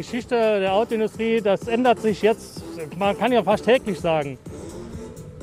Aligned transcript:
Geschichte 0.00 0.34
der 0.34 0.72
Autoindustrie, 0.72 1.42
das 1.42 1.68
ändert 1.68 2.00
sich 2.00 2.22
jetzt, 2.22 2.62
man 2.98 3.18
kann 3.18 3.32
ja 3.32 3.42
fast 3.42 3.66
täglich 3.66 4.00
sagen. 4.00 4.38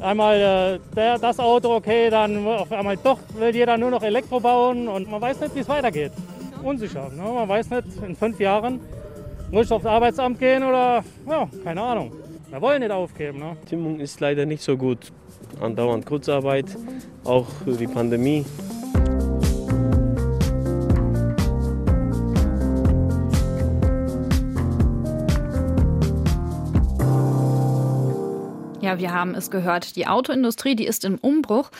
Einmal 0.01 0.79
äh, 0.81 0.95
der, 0.95 1.19
das 1.19 1.39
Auto, 1.39 1.75
okay, 1.75 2.09
dann 2.09 2.43
auf 2.47 2.71
einmal 2.71 2.97
doch 2.97 3.19
will 3.37 3.55
jeder 3.55 3.77
nur 3.77 3.91
noch 3.91 4.01
Elektro 4.01 4.39
bauen 4.39 4.87
und 4.87 5.11
man 5.11 5.21
weiß 5.21 5.41
nicht, 5.41 5.53
wie 5.53 5.59
es 5.59 5.69
weitergeht. 5.69 6.11
Unsicher. 6.63 7.07
Ne? 7.15 7.21
Man 7.21 7.47
weiß 7.47 7.69
nicht, 7.69 7.83
in 8.03 8.15
fünf 8.15 8.39
Jahren 8.39 8.79
muss 9.51 9.67
ich 9.67 9.71
aufs 9.71 9.85
Arbeitsamt 9.85 10.39
gehen 10.39 10.63
oder, 10.63 11.03
ja, 11.29 11.47
keine 11.63 11.81
Ahnung. 11.83 12.11
Wir 12.49 12.59
wollen 12.59 12.79
nicht 12.79 12.91
aufgeben. 12.91 13.37
Ne? 13.37 13.57
Die 13.61 13.67
Stimmung 13.67 13.99
ist 13.99 14.19
leider 14.19 14.47
nicht 14.47 14.63
so 14.63 14.75
gut. 14.75 15.11
Andauernd 15.61 16.03
Kurzarbeit, 16.03 16.65
auch 17.23 17.45
die 17.65 17.87
Pandemie. 17.87 18.43
Ja, 28.87 28.99
wir 28.99 29.13
haben 29.13 29.35
es 29.35 29.51
gehört. 29.51 29.97
Die 29.97 30.07
Autoindustrie, 30.07 30.73
die 30.73 30.85
ist 30.85 31.03
im 31.03 31.17
Umbruch. 31.17 31.71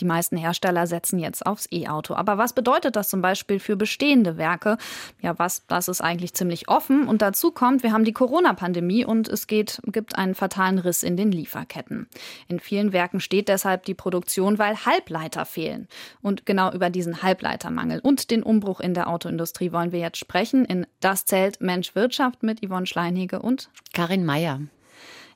Die 0.00 0.04
meisten 0.04 0.36
Hersteller 0.36 0.88
setzen 0.88 1.20
jetzt 1.20 1.46
aufs 1.46 1.68
E-Auto. 1.70 2.14
Aber 2.14 2.38
was 2.38 2.54
bedeutet 2.54 2.96
das 2.96 3.08
zum 3.08 3.22
Beispiel 3.22 3.60
für 3.60 3.76
bestehende 3.76 4.36
Werke? 4.36 4.76
Ja, 5.22 5.38
was, 5.38 5.64
das 5.68 5.86
ist 5.86 6.00
eigentlich 6.00 6.34
ziemlich 6.34 6.68
offen. 6.68 7.06
Und 7.06 7.22
dazu 7.22 7.52
kommt, 7.52 7.84
wir 7.84 7.92
haben 7.92 8.02
die 8.02 8.12
Corona-Pandemie 8.12 9.04
und 9.04 9.28
es 9.28 9.46
geht, 9.46 9.80
gibt 9.86 10.18
einen 10.18 10.34
fatalen 10.34 10.80
Riss 10.80 11.04
in 11.04 11.16
den 11.16 11.30
Lieferketten. 11.30 12.08
In 12.48 12.58
vielen 12.58 12.92
Werken 12.92 13.20
steht 13.20 13.46
deshalb 13.46 13.84
die 13.84 13.94
Produktion, 13.94 14.58
weil 14.58 14.84
Halbleiter 14.84 15.44
fehlen. 15.44 15.86
Und 16.20 16.46
genau 16.46 16.72
über 16.72 16.90
diesen 16.90 17.22
Halbleitermangel 17.22 18.00
und 18.00 18.32
den 18.32 18.42
Umbruch 18.42 18.80
in 18.80 18.92
der 18.92 19.08
Autoindustrie 19.08 19.70
wollen 19.70 19.92
wir 19.92 20.00
jetzt 20.00 20.18
sprechen 20.18 20.64
in 20.64 20.84
Das 20.98 21.26
Zelt 21.26 21.60
Mensch 21.60 21.94
Wirtschaft 21.94 22.42
mit 22.42 22.66
Yvonne 22.66 22.86
Schleinhege 22.86 23.38
und 23.38 23.70
Karin 23.92 24.24
Meyer. 24.24 24.62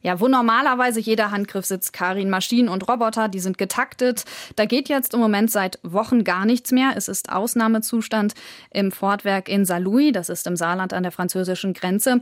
Ja, 0.03 0.21
wo 0.21 0.29
normalerweise 0.29 1.01
jeder 1.01 1.31
Handgriff 1.31 1.67
sitzt, 1.67 1.93
Karin, 1.93 2.31
Maschinen 2.31 2.69
und 2.69 2.89
Roboter, 2.89 3.29
die 3.29 3.41
sind 3.41 3.59
getaktet. 3.59 4.25
Da 4.57 4.65
geht 4.65 4.89
jetzt 4.89 5.15
im 5.15 5.21
Moment 5.21 5.51
seit 5.51 5.79
Wochen 5.83 6.25
gar 6.25 6.47
nichts 6.47 6.73
mehr. 6.73 6.93
Es 6.97 7.09
ist 7.09 7.31
Ausnahmezustand 7.31 8.35
im 8.71 8.93
Fortwerk 8.93 9.49
in 9.49 9.65
Saarlouis, 9.65 10.13
das 10.13 10.29
ist 10.29 10.47
im 10.47 10.57
Saarland 10.57 10.93
an 10.93 11.03
der 11.03 11.13
französischen 11.13 11.75
Grenze. 11.75 12.21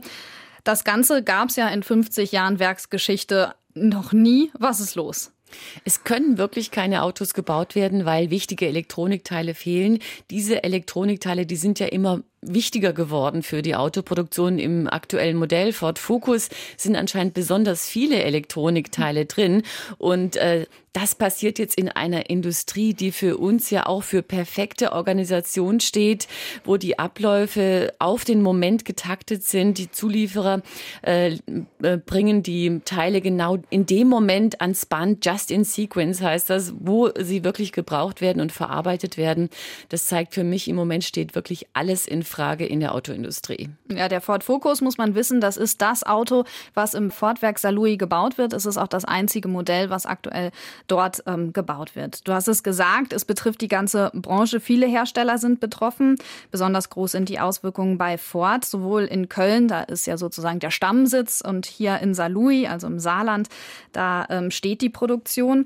Das 0.63 0.83
Ganze 0.83 1.23
gab 1.23 1.49
es 1.49 1.55
ja 1.55 1.69
in 1.69 1.83
50 1.83 2.31
Jahren 2.31 2.59
Werksgeschichte 2.59 3.53
noch 3.73 4.11
nie. 4.11 4.51
Was 4.59 4.79
ist 4.79 4.95
los? 4.95 5.31
Es 5.83 6.03
können 6.03 6.37
wirklich 6.37 6.71
keine 6.71 7.01
Autos 7.03 7.33
gebaut 7.33 7.75
werden, 7.75 8.05
weil 8.05 8.29
wichtige 8.29 8.67
Elektronikteile 8.67 9.55
fehlen. 9.55 9.99
Diese 10.29 10.63
Elektronikteile, 10.63 11.45
die 11.45 11.55
sind 11.55 11.79
ja 11.79 11.87
immer 11.87 12.21
wichtiger 12.41 12.93
geworden 12.93 13.43
für 13.43 13.61
die 13.61 13.75
Autoproduktion 13.75 14.59
im 14.59 14.87
aktuellen 14.87 15.37
Modell. 15.37 15.73
Ford 15.73 15.99
Focus 15.99 16.49
sind 16.77 16.95
anscheinend 16.95 17.33
besonders 17.33 17.87
viele 17.87 18.23
Elektronikteile 18.23 19.25
drin 19.25 19.63
und 19.97 20.35
äh, 20.37 20.65
das 20.93 21.13
passiert 21.13 21.59
jetzt 21.59 21.77
in 21.77 21.89
einer 21.89 22.29
Industrie, 22.29 22.93
die 22.93 23.11
für 23.11 23.37
uns 23.37 23.69
ja 23.69 23.85
auch 23.85 24.01
für 24.01 24.23
perfekte 24.23 24.91
Organisation 24.91 25.79
steht, 25.79 26.27
wo 26.63 26.77
die 26.77 26.97
Abläufe 26.97 27.93
auf 27.99 28.25
den 28.25 28.41
Moment 28.41 28.85
getaktet 28.85 29.43
sind. 29.43 29.77
Die 29.77 29.91
Zulieferer 29.91 30.63
äh, 31.03 31.37
äh, 31.83 31.97
bringen 31.97 32.41
die 32.41 32.81
Teile 32.85 33.21
genau 33.21 33.59
in 33.69 33.85
dem 33.85 34.07
Moment 34.07 34.61
ans 34.61 34.87
Band, 34.87 35.25
just 35.25 35.51
in 35.51 35.63
sequence 35.63 36.21
heißt 36.21 36.49
das, 36.49 36.73
wo 36.79 37.09
sie 37.19 37.43
wirklich 37.43 37.71
gebraucht 37.71 38.19
werden 38.19 38.41
und 38.41 38.51
verarbeitet 38.51 39.17
werden. 39.17 39.49
Das 39.89 40.07
zeigt 40.07 40.33
für 40.33 40.43
mich, 40.43 40.67
im 40.67 40.75
Moment 40.75 41.03
steht 41.03 41.35
wirklich 41.35 41.67
alles 41.73 42.07
in 42.07 42.23
Frage 42.29 42.65
in 42.65 42.79
der 42.79 42.95
Autoindustrie. 42.95 43.69
Ja, 43.91 44.07
der 44.07 44.21
Ford 44.21 44.43
Focus 44.43 44.81
muss 44.81 44.97
man 44.97 45.15
wissen, 45.15 45.41
das 45.41 45.57
ist 45.57 45.81
das 45.81 46.05
Auto, 46.05 46.45
was 46.73 46.93
im 46.93 47.11
Fordwerk 47.11 47.59
Saarlouis 47.59 47.97
gebaut 47.97 48.37
wird. 48.37 48.53
Es 48.53 48.65
ist 48.65 48.77
auch 48.77 48.87
das 48.87 49.03
einzige 49.03 49.49
Modell, 49.49 49.89
was 49.89 50.05
aktuell 50.05 50.51
dort 50.87 51.23
ähm, 51.25 51.51
gebaut 51.51 51.95
wird. 51.95 52.27
Du 52.27 52.33
hast 52.33 52.47
es 52.47 52.63
gesagt, 52.63 53.11
es 53.11 53.25
betrifft 53.25 53.61
die 53.61 53.67
ganze 53.67 54.11
Branche. 54.13 54.59
Viele 54.59 54.85
Hersteller 54.85 55.37
sind 55.37 55.59
betroffen. 55.59 56.15
Besonders 56.51 56.89
groß 56.89 57.11
sind 57.11 57.29
die 57.29 57.39
Auswirkungen 57.39 57.97
bei 57.97 58.17
Ford, 58.17 58.63
sowohl 58.63 59.03
in 59.03 59.27
Köln, 59.27 59.67
da 59.67 59.81
ist 59.81 60.05
ja 60.05 60.17
sozusagen 60.17 60.59
der 60.59 60.71
Stammsitz, 60.71 61.41
und 61.41 61.65
hier 61.65 61.99
in 61.99 62.13
Saarlouis, 62.13 62.69
also 62.69 62.87
im 62.87 62.99
Saarland, 62.99 63.49
da 63.91 64.25
ähm, 64.29 64.51
steht 64.51 64.81
die 64.81 64.89
Produktion. 64.89 65.65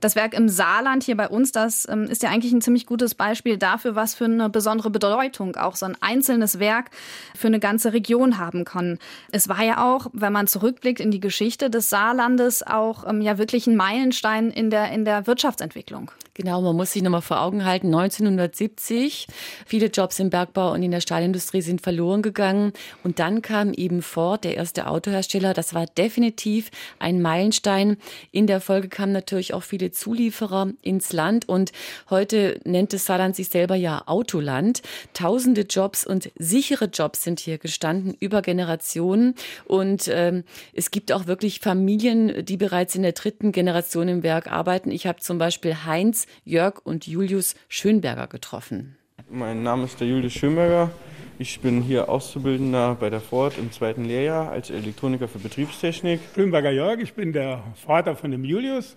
Das 0.00 0.16
Werk 0.16 0.34
im 0.34 0.48
Saarland 0.48 1.04
hier 1.04 1.16
bei 1.16 1.28
uns, 1.28 1.52
das 1.52 1.88
ähm, 1.88 2.04
ist 2.04 2.22
ja 2.22 2.30
eigentlich 2.30 2.52
ein 2.52 2.60
ziemlich 2.60 2.86
gutes 2.86 3.14
Beispiel 3.14 3.56
dafür, 3.56 3.94
was 3.94 4.14
für 4.14 4.24
eine 4.24 4.50
besondere 4.50 4.90
Bedeutung 4.90 5.56
auch 5.56 5.76
so 5.76 5.86
ein 5.86 5.96
einzelnes 6.00 6.58
Werk 6.58 6.90
für 7.36 7.46
eine 7.46 7.60
ganze 7.60 7.92
Region 7.92 8.38
haben 8.38 8.64
kann. 8.64 8.98
Es 9.30 9.48
war 9.48 9.62
ja 9.62 9.84
auch, 9.84 10.08
wenn 10.12 10.32
man 10.32 10.48
zurückblickt 10.48 11.00
in 11.00 11.12
die 11.12 11.20
Geschichte 11.20 11.70
des 11.70 11.88
Saarlandes, 11.88 12.66
auch 12.66 13.06
ähm, 13.08 13.20
ja 13.20 13.38
wirklich 13.38 13.68
ein 13.68 13.76
Meilenstein 13.76 14.50
in 14.50 14.70
der, 14.70 14.90
in 14.90 15.04
der 15.04 15.26
Wirtschaftsentwicklung. 15.26 16.10
Genau, 16.34 16.60
man 16.60 16.76
muss 16.76 16.92
sich 16.92 17.02
nochmal 17.02 17.22
vor 17.22 17.40
Augen 17.40 17.64
halten, 17.64 17.86
1970, 17.86 19.26
viele 19.64 19.86
Jobs 19.86 20.18
im 20.18 20.28
Bergbau 20.28 20.72
und 20.72 20.82
in 20.82 20.90
der 20.90 21.00
Stahlindustrie 21.00 21.62
sind 21.62 21.80
verloren 21.80 22.20
gegangen. 22.20 22.74
Und 23.02 23.20
dann 23.20 23.40
kam 23.40 23.72
eben 23.72 24.02
Ford, 24.02 24.44
der 24.44 24.56
erste 24.56 24.88
Autohersteller. 24.88 25.54
Das 25.54 25.72
war 25.72 25.86
definitiv 25.86 26.70
ein 26.98 27.22
Meilenstein. 27.22 27.96
In 28.32 28.46
der 28.46 28.60
Folge 28.60 28.88
kamen 28.88 29.12
natürlich 29.12 29.54
auch 29.54 29.62
viele 29.62 29.75
Zulieferer 29.78 30.72
ins 30.82 31.12
Land. 31.12 31.48
Und 31.48 31.72
heute 32.10 32.60
nennt 32.64 32.92
es 32.94 33.06
Saarland 33.06 33.36
sich 33.36 33.48
selber 33.48 33.76
ja 33.76 34.02
Autoland. 34.06 34.82
Tausende 35.12 35.62
Jobs 35.62 36.06
und 36.06 36.30
sichere 36.36 36.86
Jobs 36.86 37.22
sind 37.22 37.40
hier 37.40 37.58
gestanden 37.58 38.16
über 38.18 38.42
Generationen. 38.42 39.34
Und 39.64 40.08
ähm, 40.08 40.44
es 40.72 40.90
gibt 40.90 41.12
auch 41.12 41.26
wirklich 41.26 41.60
Familien, 41.60 42.44
die 42.44 42.56
bereits 42.56 42.94
in 42.94 43.02
der 43.02 43.12
dritten 43.12 43.52
Generation 43.52 44.08
im 44.08 44.22
Werk 44.22 44.50
arbeiten. 44.50 44.90
Ich 44.90 45.06
habe 45.06 45.20
zum 45.20 45.38
Beispiel 45.38 45.84
Heinz 45.84 46.26
Jörg 46.44 46.80
und 46.84 47.06
Julius 47.06 47.54
Schönberger 47.68 48.26
getroffen. 48.26 48.96
Mein 49.28 49.62
Name 49.62 49.84
ist 49.84 49.98
der 50.00 50.06
Julius 50.06 50.34
Schönberger. 50.34 50.90
Ich 51.38 51.60
bin 51.60 51.82
hier 51.82 52.08
Auszubildender 52.08 52.96
bei 52.98 53.10
der 53.10 53.20
Ford 53.20 53.58
im 53.58 53.70
zweiten 53.70 54.06
Lehrjahr 54.06 54.50
als 54.50 54.70
Elektroniker 54.70 55.28
für 55.28 55.38
Betriebstechnik. 55.38 56.20
Schönberger 56.34 56.70
Jörg, 56.70 56.98
ich 57.00 57.12
bin 57.12 57.32
der 57.32 57.62
Vater 57.84 58.16
von 58.16 58.30
dem 58.30 58.44
Julius 58.44 58.96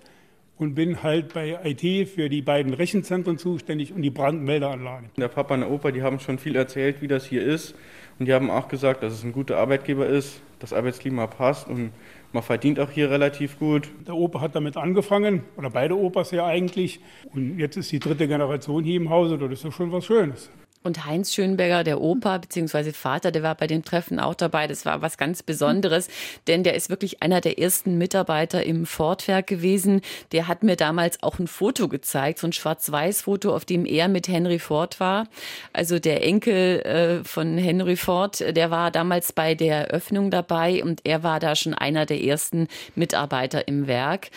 und 0.60 0.76
bin 0.76 1.02
halt 1.02 1.34
bei 1.34 1.58
IT 1.64 2.10
für 2.10 2.30
die 2.30 2.42
beiden 2.42 2.74
Rechenzentren 2.74 3.38
zuständig 3.38 3.94
und 3.94 4.02
die 4.02 4.10
Brandmeldeanlage. 4.12 5.10
Der 5.18 5.30
Papa 5.30 5.56
und 5.56 5.62
der 5.62 5.72
Opa, 5.72 5.92
die 5.92 6.04
haben 6.04 6.20
schon 6.20 6.38
viel 6.38 6.56
erzählt, 6.56 7.02
wie 7.02 7.08
das 7.08 7.26
hier 7.26 7.44
ist. 7.44 7.74
Und 8.20 8.26
die 8.26 8.34
haben 8.34 8.52
auch 8.52 8.68
gesagt, 8.68 9.02
dass 9.02 9.14
es 9.14 9.24
ein 9.24 9.32
guter 9.32 9.58
Arbeitgeber 9.58 10.06
ist, 10.06 10.42
das 10.60 10.74
Arbeitsklima 10.74 11.26
passt 11.28 11.70
und 11.70 11.92
man 12.34 12.44
verdient 12.44 12.80
auch 12.82 12.92
hier 12.92 13.10
relativ 13.10 13.58
gut. 13.58 13.90
Der 14.06 14.14
Opa 14.14 14.42
hat 14.42 14.56
damit 14.56 14.76
angefangen, 14.76 15.44
oder 15.56 15.70
beide 15.70 15.98
Opas 15.98 16.32
ja 16.32 16.46
eigentlich. 16.46 17.00
Und 17.34 17.58
jetzt 17.58 17.78
ist 17.78 17.92
die 17.94 18.00
dritte 18.00 18.28
Generation 18.28 18.84
hier 18.84 18.98
im 18.98 19.10
Hause, 19.10 19.38
das 19.38 19.52
ist 19.52 19.66
doch 19.66 19.72
schon 19.72 19.94
was 19.94 20.06
Schönes. 20.06 20.50
Und 20.82 21.06
Heinz 21.06 21.34
Schönberger, 21.34 21.84
der 21.84 22.00
Opa 22.00 22.38
bzw. 22.38 22.94
Vater, 22.94 23.32
der 23.32 23.44
war 23.44 23.56
bei 23.56 23.68
dem 23.68 23.84
Treffen 23.84 24.18
auch 24.18 24.34
dabei. 24.34 24.66
Das 24.66 24.86
war 24.86 25.02
was 25.02 25.18
ganz 25.18 25.44
Besonderes, 25.44 26.08
denn 26.48 26.64
der 26.64 26.76
ist 26.76 26.90
wirklich 26.90 27.22
einer 27.22 27.42
der 27.42 27.60
ersten 27.60 27.98
Mitarbeiter 27.98 28.64
im 28.64 28.86
Fortwerk 28.86 29.48
gewesen. 29.48 30.00
Der 30.32 30.48
hat 30.48 30.64
mir 30.64 30.78
damals 30.78 31.22
auch 31.22 31.38
ein 31.38 31.48
Foto 31.48 31.90
gezeigt, 31.90 32.40
so 32.40 32.48
ein 32.48 32.54
Schwarz-Weiß-Foto, 32.54 33.54
auf 33.54 33.66
dem 33.66 33.86
er 33.86 34.08
mit 34.08 34.30
Henry 34.30 34.60
Ford 34.60 35.02
war. 35.02 35.28
Also 35.74 36.00
der 36.00 36.24
Enkel 36.24 36.80
äh, 36.80 37.24
von 37.26 37.58
Henry 37.58 37.98
Ford, 37.98 38.40
der 38.40 38.72
war 38.72 38.90
damals 38.90 39.34
bei 39.34 39.56
der 39.56 39.90
Eröffnung 39.90 40.32
dabei 40.32 40.82
und 40.82 41.02
er 41.04 41.24
war 41.24 41.42
da 41.42 41.58
schon 41.58 41.74
einer 41.74 42.06
der 42.06 42.24
ersten 42.24 42.70
Mitarbeiter 42.96 43.68
im 43.68 43.88
Werk. 43.88 44.30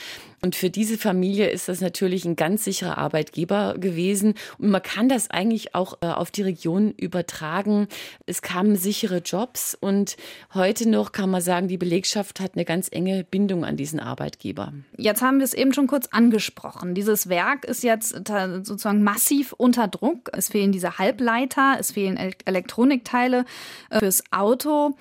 Und 0.44 0.56
für 0.56 0.70
diese 0.70 0.98
Familie 0.98 1.50
ist 1.50 1.68
das 1.68 1.80
natürlich 1.80 2.24
ein 2.24 2.34
ganz 2.34 2.64
sicherer 2.64 2.98
Arbeitgeber 2.98 3.76
gewesen. 3.78 4.34
Und 4.58 4.70
man 4.70 4.82
kann 4.82 5.08
das 5.08 5.30
eigentlich 5.30 5.76
auch 5.76 5.98
äh, 6.00 6.06
auf 6.06 6.32
die 6.32 6.42
Region 6.42 6.90
übertragen. 6.96 7.86
Es 8.26 8.42
kamen 8.42 8.74
sichere 8.74 9.18
Jobs 9.18 9.78
und 9.80 10.16
heute 10.52 10.88
noch 10.88 11.12
kann 11.12 11.30
man 11.30 11.42
sagen, 11.42 11.68
die 11.68 11.78
Belegschaft 11.78 12.40
hat 12.40 12.56
eine 12.56 12.64
ganz 12.64 12.88
enge 12.90 13.22
Bindung 13.22 13.64
an 13.64 13.76
diesen 13.76 14.00
Arbeitgeber. 14.00 14.72
Jetzt 14.96 15.22
haben 15.22 15.38
wir 15.38 15.44
es 15.44 15.54
eben 15.54 15.72
schon 15.72 15.86
kurz 15.86 16.08
angesprochen. 16.10 16.96
Dieses 16.96 17.28
Werk 17.28 17.64
ist 17.64 17.84
jetzt 17.84 18.10
sozusagen 18.10 19.04
massiv 19.04 19.52
unter 19.52 19.86
Druck. 19.86 20.28
Es 20.32 20.48
fehlen 20.48 20.72
diese 20.72 20.98
Halbleiter, 20.98 21.76
es 21.78 21.92
fehlen 21.92 22.16
Elektronikteile 22.44 23.44
äh, 23.90 24.00
fürs 24.00 24.24
Auto. 24.32 24.96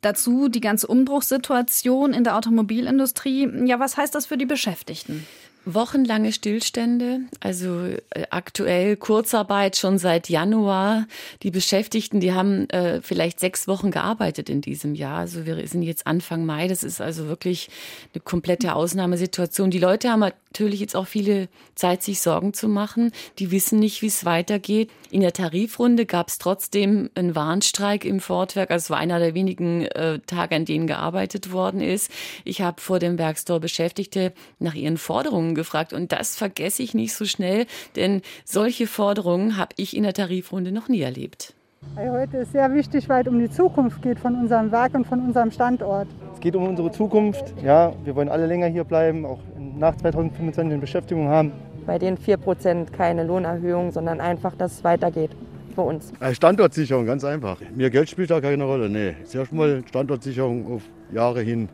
Dazu 0.00 0.48
die 0.48 0.60
ganze 0.60 0.86
Umbruchssituation 0.86 2.12
in 2.12 2.24
der 2.24 2.36
Automobilindustrie. 2.36 3.48
Ja, 3.66 3.80
was 3.80 3.96
heißt 3.96 4.14
das 4.14 4.26
für 4.26 4.36
die 4.36 4.46
Beschäftigten? 4.46 5.26
Wochenlange 5.74 6.32
Stillstände, 6.32 7.20
also 7.40 7.84
äh, 7.84 8.24
aktuell 8.30 8.96
Kurzarbeit 8.96 9.76
schon 9.76 9.98
seit 9.98 10.28
Januar. 10.28 11.06
Die 11.42 11.50
Beschäftigten, 11.50 12.20
die 12.20 12.32
haben 12.32 12.68
äh, 12.70 13.02
vielleicht 13.02 13.38
sechs 13.38 13.68
Wochen 13.68 13.90
gearbeitet 13.90 14.48
in 14.48 14.60
diesem 14.60 14.94
Jahr. 14.94 15.18
Also 15.18 15.44
wir 15.44 15.66
sind 15.66 15.82
jetzt 15.82 16.06
Anfang 16.06 16.46
Mai. 16.46 16.68
Das 16.68 16.82
ist 16.82 17.00
also 17.00 17.28
wirklich 17.28 17.68
eine 18.14 18.22
komplette 18.22 18.74
Ausnahmesituation. 18.74 19.70
Die 19.70 19.78
Leute 19.78 20.10
haben 20.10 20.24
natürlich 20.52 20.80
jetzt 20.80 20.96
auch 20.96 21.06
viele 21.06 21.48
Zeit, 21.74 22.02
sich 22.02 22.20
Sorgen 22.20 22.54
zu 22.54 22.68
machen. 22.68 23.12
Die 23.38 23.50
wissen 23.50 23.78
nicht, 23.78 24.02
wie 24.02 24.06
es 24.06 24.24
weitergeht. 24.24 24.90
In 25.10 25.20
der 25.20 25.32
Tarifrunde 25.32 26.06
gab 26.06 26.28
es 26.28 26.38
trotzdem 26.38 27.10
einen 27.14 27.34
Warnstreik 27.34 28.04
im 28.04 28.20
Fortwerk. 28.20 28.70
Also 28.70 28.84
es 28.84 28.90
war 28.90 28.98
einer 28.98 29.18
der 29.18 29.34
wenigen 29.34 29.82
äh, 29.86 30.20
Tage, 30.20 30.56
an 30.56 30.64
denen 30.64 30.86
gearbeitet 30.86 31.52
worden 31.52 31.80
ist. 31.80 32.10
Ich 32.44 32.60
habe 32.60 32.80
vor 32.80 32.98
dem 32.98 33.18
Werkstor 33.18 33.60
Beschäftigte 33.60 34.32
nach 34.58 34.74
ihren 34.74 34.98
Forderungen 34.98 35.54
gefragt. 35.54 35.92
Und 35.92 36.12
das 36.12 36.36
vergesse 36.36 36.82
ich 36.82 36.94
nicht 36.94 37.14
so 37.14 37.24
schnell, 37.24 37.66
denn 37.96 38.22
solche 38.44 38.86
Forderungen 38.86 39.56
habe 39.56 39.74
ich 39.76 39.96
in 39.96 40.02
der 40.02 40.14
Tarifrunde 40.14 40.72
noch 40.72 40.88
nie 40.88 41.00
erlebt. 41.00 41.54
Heute 41.96 42.38
ist 42.38 42.52
sehr 42.52 42.72
wichtig, 42.74 43.08
weil 43.08 43.22
es 43.22 43.28
um 43.28 43.38
die 43.40 43.50
Zukunft 43.50 44.02
geht 44.02 44.20
von 44.20 44.36
unserem 44.36 44.70
Werk 44.70 44.94
und 44.94 45.04
von 45.04 45.20
unserem 45.20 45.50
Standort. 45.50 46.06
Es 46.34 46.40
geht 46.40 46.54
um 46.54 46.68
unsere 46.68 46.92
Zukunft. 46.92 47.54
Ja, 47.62 47.92
wir 48.04 48.14
wollen 48.14 48.28
alle 48.28 48.46
länger 48.46 48.68
hier 48.68 48.84
bleiben, 48.84 49.26
auch 49.26 49.40
nach 49.76 49.96
2025 49.96 50.60
eine 50.60 50.78
Beschäftigung 50.78 51.28
haben. 51.28 51.52
Bei 51.86 51.98
den 51.98 52.16
4% 52.16 52.92
keine 52.92 53.24
Lohnerhöhung, 53.24 53.90
sondern 53.90 54.20
einfach, 54.20 54.54
dass 54.54 54.74
es 54.74 54.84
weitergeht 54.84 55.30
für 55.74 55.82
uns. 55.82 56.12
Standortsicherung, 56.32 57.06
ganz 57.06 57.24
einfach. 57.24 57.58
Mir 57.74 57.90
Geld 57.90 58.08
spielt 58.10 58.30
da 58.30 58.40
keine 58.40 58.64
Rolle. 58.64 58.88
Nee, 58.88 59.14
zuerst 59.24 59.52
mal 59.52 59.82
Standortsicherung 59.88 60.72
auf 60.72 60.82
Jahre 61.12 61.40
hin. 61.40 61.68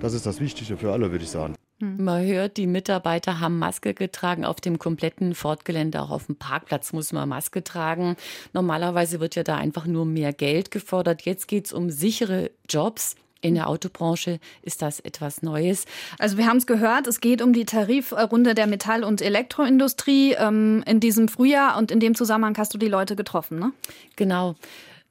Das 0.00 0.12
ist 0.12 0.26
das 0.26 0.40
Wichtige 0.40 0.76
für 0.76 0.92
alle, 0.92 1.10
würde 1.10 1.24
ich 1.24 1.30
sagen. 1.30 1.54
Hm. 1.80 2.02
Man 2.02 2.24
hört, 2.26 2.56
die 2.56 2.66
Mitarbeiter 2.66 3.40
haben 3.40 3.58
Maske 3.58 3.92
getragen 3.92 4.44
auf 4.44 4.60
dem 4.60 4.78
kompletten 4.78 5.34
Fortgelände, 5.34 6.00
auch 6.00 6.10
auf 6.10 6.26
dem 6.26 6.36
Parkplatz 6.36 6.92
muss 6.92 7.12
man 7.12 7.28
Maske 7.28 7.62
tragen. 7.62 8.16
Normalerweise 8.52 9.20
wird 9.20 9.34
ja 9.34 9.42
da 9.42 9.56
einfach 9.56 9.86
nur 9.86 10.06
mehr 10.06 10.32
Geld 10.32 10.70
gefordert. 10.70 11.22
Jetzt 11.22 11.48
geht 11.48 11.66
es 11.66 11.72
um 11.72 11.90
sichere 11.90 12.50
Jobs. 12.68 13.16
In 13.42 13.54
der 13.54 13.68
Autobranche 13.68 14.40
ist 14.62 14.80
das 14.80 14.98
etwas 14.98 15.42
Neues. 15.42 15.84
Also 16.18 16.38
wir 16.38 16.46
haben 16.46 16.56
es 16.56 16.66
gehört, 16.66 17.06
es 17.06 17.20
geht 17.20 17.42
um 17.42 17.52
die 17.52 17.66
Tarifrunde 17.66 18.54
der 18.54 18.66
Metall- 18.66 19.04
und 19.04 19.20
Elektroindustrie 19.20 20.32
ähm, 20.32 20.82
in 20.86 21.00
diesem 21.00 21.28
Frühjahr 21.28 21.76
und 21.76 21.90
in 21.90 22.00
dem 22.00 22.14
Zusammenhang 22.14 22.56
hast 22.56 22.72
du 22.72 22.78
die 22.78 22.88
Leute 22.88 23.14
getroffen, 23.14 23.58
ne? 23.58 23.72
Genau. 24.16 24.56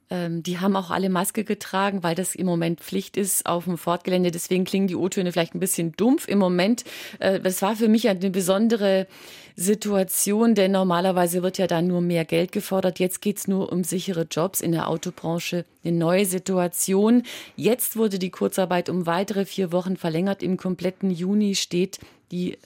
Ähm, 0.10 0.44
die 0.44 0.60
haben 0.60 0.75
auch 0.75 0.92
alle 0.92 1.10
Maske 1.10 1.44
getragen, 1.44 2.04
weil 2.04 2.16
das 2.16 2.36
im 2.36 2.46
Moment 2.46 2.81
Pflicht 2.81 3.18
ist 3.18 3.46
auf 3.46 3.66
dem 3.66 3.78
Fortgelände. 3.78 4.31
Deswegen 4.31 4.63
klingen 4.63 4.88
die 4.88 4.96
O-Töne 4.96 5.31
vielleicht 5.31 5.56
ein 5.56 5.60
bisschen 5.60 5.94
dumpf 5.94 6.28
im 6.28 6.38
Moment. 6.38 6.84
Äh, 7.19 7.40
das 7.40 7.62
war 7.62 7.75
für 7.75 7.88
mich 7.88 8.07
eine 8.07 8.30
besondere 8.30 9.07
Situation, 9.56 10.54
denn 10.54 10.72
normalerweise 10.72 11.42
wird 11.42 11.57
ja 11.57 11.66
da 11.66 11.81
nur 11.81 12.02
mehr 12.02 12.25
Geld 12.25 12.52
gefordert. 12.52 13.00
Jetzt 13.00 13.22
geht's 13.22 13.48
nur 13.48 13.72
um 13.72 13.84
sichere 13.84 14.28
Jobs 14.30 14.62
in 14.62 14.74
der 14.74 14.90
Autobranche. 14.90 15.66
Eine 15.84 15.98
neue 15.98 16.25
Situation. 16.25 17.24
Jetzt 17.56 17.96
wurde 17.96 18.19
die 18.19 18.31
Kurzarbeit 18.31 18.90
um 18.90 19.06
weitere 19.06 19.46
vier 19.46 19.72
Wochen 19.72 19.96
verlängert. 19.98 20.44
Im 20.44 20.58
kompletten 20.58 21.10
Juni 21.10 21.56
steht 21.56 22.00
die 22.31 22.58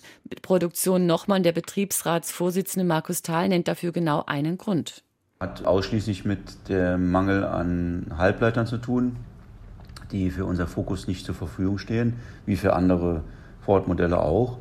Produktion 0.42 1.06
nochmal. 1.06 1.42
Der 1.42 1.52
Betriebsratsvorsitzende 1.52 2.86
Markus 2.86 3.22
Thal 3.22 3.50
nennt 3.50 3.68
dafür 3.68 3.92
genau 3.92 4.24
einen 4.26 4.58
Grund. 4.58 5.04
Hat 5.42 5.64
ausschließlich 5.64 6.26
mit 6.26 6.68
dem 6.68 7.12
Mangel 7.12 7.46
an 7.46 8.08
Halbleitern 8.18 8.68
zu 8.68 8.78
tun, 8.78 9.16
die 10.12 10.32
für 10.32 10.44
unser 10.44 10.68
Fokus 10.68 11.08
nicht 11.08 11.26
zur 11.26 11.34
Verfügung 11.34 11.78
stehen, 11.78 12.16
wie 12.46 12.58
für 12.58 12.74
andere 12.74 13.24
Ford-Modelle 13.62 14.20
auch 14.20 14.60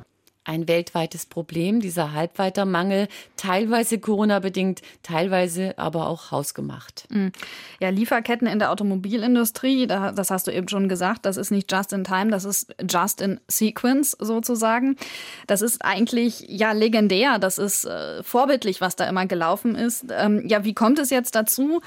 ein 0.49 0.67
weltweites 0.67 1.27
Problem, 1.27 1.81
dieser 1.81 2.13
Halbleitermangel, 2.15 3.09
teilweise 3.37 3.99
Corona-bedingt, 3.99 4.81
teilweise 5.03 5.79
aber 5.79 6.09
auch 6.09 6.31
hausgemacht. 6.31 7.05
Mhm. 7.11 7.33
Ja, 7.81 7.91
Lieferketten 7.91 8.49
in 8.49 8.59
der 8.59 8.73
Automobilindustrie, 8.73 9.87
das 9.87 10.31
hast 10.31 10.47
du 10.47 10.51
eben 10.51 10.69
schon 10.69 10.89
gesagt, 10.89 11.27
das 11.27 11.37
ist 11.37 11.51
nicht 11.51 11.71
just 11.71 11.93
in 11.93 12.03
time, 12.03 12.31
das 12.31 12.47
ist 12.47 12.75
just 12.91 13.21
in 13.21 13.41
sequence 13.47 14.17
sozusagen. 14.19 14.97
Das 15.47 15.61
ist 15.61 15.85
eigentlich 15.85 16.47
ja 16.49 16.73
legendär, 16.73 17.39
das 17.39 17.59
ist 17.59 17.85
äh, 17.85 18.23
vorbildlich, 18.23 18.81
was 18.81 18.97
da 18.97 19.07
immer 19.07 19.27
gelaufen 19.27 19.75
ist. 19.75 20.07
Ähm, 20.11 20.49
ja, 20.49 20.65
wie 20.65 20.75
kommt 20.75 20.99
es 20.99 21.11
jetzt 21.11 21.35
dazu? 21.35 21.83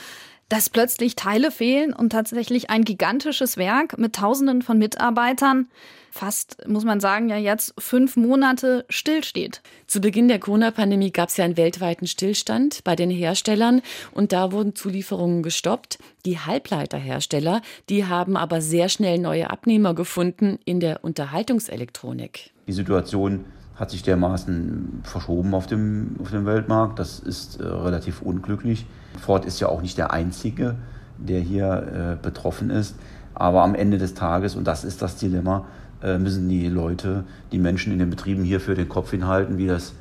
Dass 0.51 0.69
plötzlich 0.69 1.15
Teile 1.15 1.49
fehlen 1.49 1.93
und 1.93 2.09
tatsächlich 2.09 2.69
ein 2.69 2.83
gigantisches 2.83 3.55
Werk 3.55 3.97
mit 3.97 4.15
Tausenden 4.17 4.61
von 4.61 4.77
Mitarbeitern 4.77 5.69
fast, 6.11 6.67
muss 6.67 6.83
man 6.83 6.99
sagen, 6.99 7.29
ja 7.29 7.37
jetzt 7.37 7.73
fünf 7.79 8.17
Monate 8.17 8.83
stillsteht. 8.89 9.61
Zu 9.87 10.01
Beginn 10.01 10.27
der 10.27 10.39
Corona-Pandemie 10.39 11.11
gab 11.11 11.29
es 11.29 11.37
ja 11.37 11.45
einen 11.45 11.55
weltweiten 11.55 12.05
Stillstand 12.05 12.83
bei 12.83 12.97
den 12.97 13.09
Herstellern 13.09 13.81
und 14.11 14.33
da 14.33 14.51
wurden 14.51 14.75
Zulieferungen 14.75 15.41
gestoppt. 15.41 15.99
Die 16.25 16.37
Halbleiterhersteller, 16.37 17.61
die 17.87 18.05
haben 18.05 18.35
aber 18.35 18.59
sehr 18.59 18.89
schnell 18.89 19.19
neue 19.19 19.49
Abnehmer 19.49 19.93
gefunden 19.93 20.59
in 20.65 20.81
der 20.81 21.05
Unterhaltungselektronik. 21.05 22.51
Die 22.67 22.73
Situation 22.73 23.45
hat 23.81 23.89
sich 23.89 24.03
dermaßen 24.03 25.01
verschoben 25.01 25.55
auf 25.55 25.65
dem, 25.65 26.11
auf 26.21 26.29
dem 26.29 26.45
Weltmarkt. 26.45 26.99
Das 26.99 27.17
ist 27.19 27.59
äh, 27.59 27.63
relativ 27.65 28.21
unglücklich. 28.21 28.85
Ford 29.19 29.43
ist 29.43 29.59
ja 29.59 29.69
auch 29.69 29.81
nicht 29.81 29.97
der 29.97 30.13
Einzige, 30.13 30.75
der 31.17 31.39
hier 31.39 32.17
äh, 32.21 32.23
betroffen 32.23 32.69
ist. 32.69 32.95
Aber 33.33 33.63
am 33.63 33.73
Ende 33.73 33.97
des 33.97 34.13
Tages, 34.13 34.55
und 34.55 34.67
das 34.67 34.83
ist 34.83 35.01
das 35.01 35.15
Dilemma, 35.15 35.65
äh, 36.03 36.19
müssen 36.19 36.47
die 36.47 36.67
Leute, 36.67 37.23
die 37.51 37.57
Menschen 37.57 37.91
in 37.91 37.97
den 37.97 38.11
Betrieben 38.11 38.43
hierfür 38.43 38.75
den 38.75 38.87
Kopf 38.87 39.09
hinhalten, 39.09 39.57
wie 39.57 39.65
das 39.65 39.93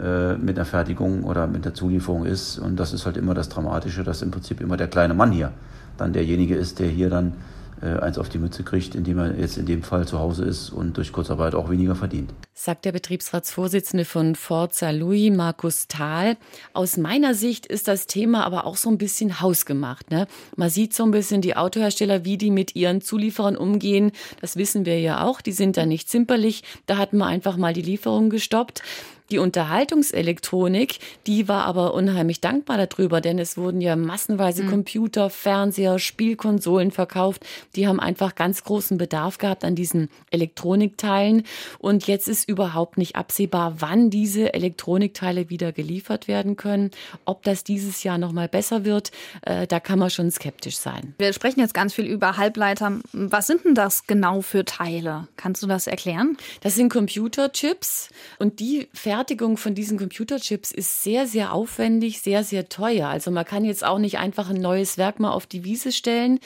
äh, 0.00 0.32
mit 0.36 0.56
der 0.56 0.64
Fertigung 0.64 1.24
oder 1.24 1.46
mit 1.46 1.66
der 1.66 1.74
Zulieferung 1.74 2.24
ist. 2.24 2.58
Und 2.58 2.76
das 2.76 2.94
ist 2.94 3.04
halt 3.04 3.18
immer 3.18 3.34
das 3.34 3.50
Dramatische, 3.50 4.04
dass 4.04 4.22
im 4.22 4.30
Prinzip 4.30 4.58
immer 4.62 4.78
der 4.78 4.88
kleine 4.88 5.12
Mann 5.12 5.32
hier 5.32 5.52
dann 5.98 6.14
derjenige 6.14 6.56
ist, 6.56 6.78
der 6.78 6.88
hier 6.88 7.10
dann 7.10 7.34
eins 7.82 8.18
auf 8.18 8.28
die 8.28 8.38
Mütze 8.38 8.62
kriegt, 8.62 8.94
indem 8.94 9.18
er 9.18 9.38
jetzt 9.38 9.58
in 9.58 9.66
dem 9.66 9.82
Fall 9.82 10.06
zu 10.06 10.18
Hause 10.18 10.44
ist 10.44 10.70
und 10.70 10.96
durch 10.96 11.12
Kurzarbeit 11.12 11.54
auch 11.54 11.70
weniger 11.70 11.94
verdient. 11.94 12.32
Sagt 12.54 12.84
der 12.84 12.92
Betriebsratsvorsitzende 12.92 14.04
von 14.04 14.34
Forza 14.34 14.90
Louis, 14.90 15.34
Markus 15.34 15.86
Thal. 15.88 16.36
Aus 16.72 16.96
meiner 16.96 17.34
Sicht 17.34 17.66
ist 17.66 17.88
das 17.88 18.06
Thema 18.06 18.44
aber 18.44 18.66
auch 18.66 18.76
so 18.76 18.90
ein 18.90 18.98
bisschen 18.98 19.40
hausgemacht. 19.40 20.10
Ne? 20.10 20.26
Man 20.56 20.70
sieht 20.70 20.94
so 20.94 21.04
ein 21.04 21.10
bisschen 21.10 21.40
die 21.40 21.56
Autohersteller, 21.56 22.24
wie 22.24 22.36
die 22.36 22.50
mit 22.50 22.74
ihren 22.74 23.00
Zulieferern 23.00 23.56
umgehen. 23.56 24.12
Das 24.40 24.56
wissen 24.56 24.84
wir 24.84 25.00
ja 25.00 25.24
auch. 25.24 25.40
Die 25.40 25.52
sind 25.52 25.76
da 25.76 25.86
nicht 25.86 26.08
zimperlich. 26.08 26.64
Da 26.86 26.96
hat 26.96 27.12
man 27.12 27.28
einfach 27.28 27.56
mal 27.56 27.72
die 27.72 27.82
Lieferung 27.82 28.30
gestoppt. 28.30 28.82
Die 29.30 29.38
Unterhaltungselektronik, 29.38 31.00
die 31.26 31.48
war 31.48 31.64
aber 31.66 31.92
unheimlich 31.92 32.40
dankbar 32.40 32.86
darüber, 32.86 33.20
denn 33.20 33.38
es 33.38 33.58
wurden 33.58 33.82
ja 33.82 33.94
massenweise 33.94 34.62
mhm. 34.62 34.70
Computer, 34.70 35.28
Fernseher, 35.28 35.98
Spielkonsolen 35.98 36.90
verkauft. 36.90 37.44
Die 37.76 37.86
haben 37.86 38.00
einfach 38.00 38.34
ganz 38.34 38.64
großen 38.64 38.96
Bedarf 38.96 39.36
gehabt 39.36 39.64
an 39.64 39.74
diesen 39.74 40.08
Elektronikteilen. 40.30 41.42
Und 41.78 42.06
jetzt 42.06 42.26
ist 42.26 42.48
überhaupt 42.48 42.96
nicht 42.96 43.16
absehbar, 43.16 43.74
wann 43.78 44.08
diese 44.08 44.54
Elektronikteile 44.54 45.50
wieder 45.50 45.72
geliefert 45.72 46.26
werden 46.26 46.56
können. 46.56 46.90
Ob 47.26 47.42
das 47.42 47.64
dieses 47.64 48.02
Jahr 48.04 48.16
noch 48.16 48.32
mal 48.32 48.48
besser 48.48 48.86
wird, 48.86 49.10
äh, 49.42 49.66
da 49.66 49.78
kann 49.78 49.98
man 49.98 50.08
schon 50.08 50.30
skeptisch 50.30 50.78
sein. 50.78 51.14
Wir 51.18 51.34
sprechen 51.34 51.60
jetzt 51.60 51.74
ganz 51.74 51.92
viel 51.92 52.06
über 52.06 52.38
Halbleiter. 52.38 52.98
Was 53.12 53.46
sind 53.46 53.66
denn 53.66 53.74
das 53.74 54.06
genau 54.06 54.40
für 54.40 54.64
Teile? 54.64 55.28
Kannst 55.36 55.62
du 55.62 55.66
das 55.66 55.86
erklären? 55.86 56.38
Das 56.62 56.76
sind 56.76 56.90
Computerchips 56.90 58.08
und 58.38 58.60
die 58.60 58.88
fertigen 58.94 59.17
Fertigung 59.18 59.56
von 59.56 59.74
diesen 59.74 59.98
Computerchips 59.98 60.70
ist 60.70 61.02
sehr, 61.02 61.26
sehr 61.26 61.52
aufwendig, 61.52 62.20
sehr, 62.20 62.44
sehr 62.44 62.68
teuer. 62.68 63.08
Also 63.08 63.32
man 63.32 63.44
kann 63.44 63.64
jetzt 63.64 63.84
auch 63.84 63.98
nicht 63.98 64.18
einfach 64.18 64.48
ein 64.48 64.60
neues 64.60 64.96
Werk 64.96 65.18
mal 65.18 65.32
auf 65.32 65.44
die 65.44 65.64
Wiese 65.64 65.90
stellen, 65.90 66.38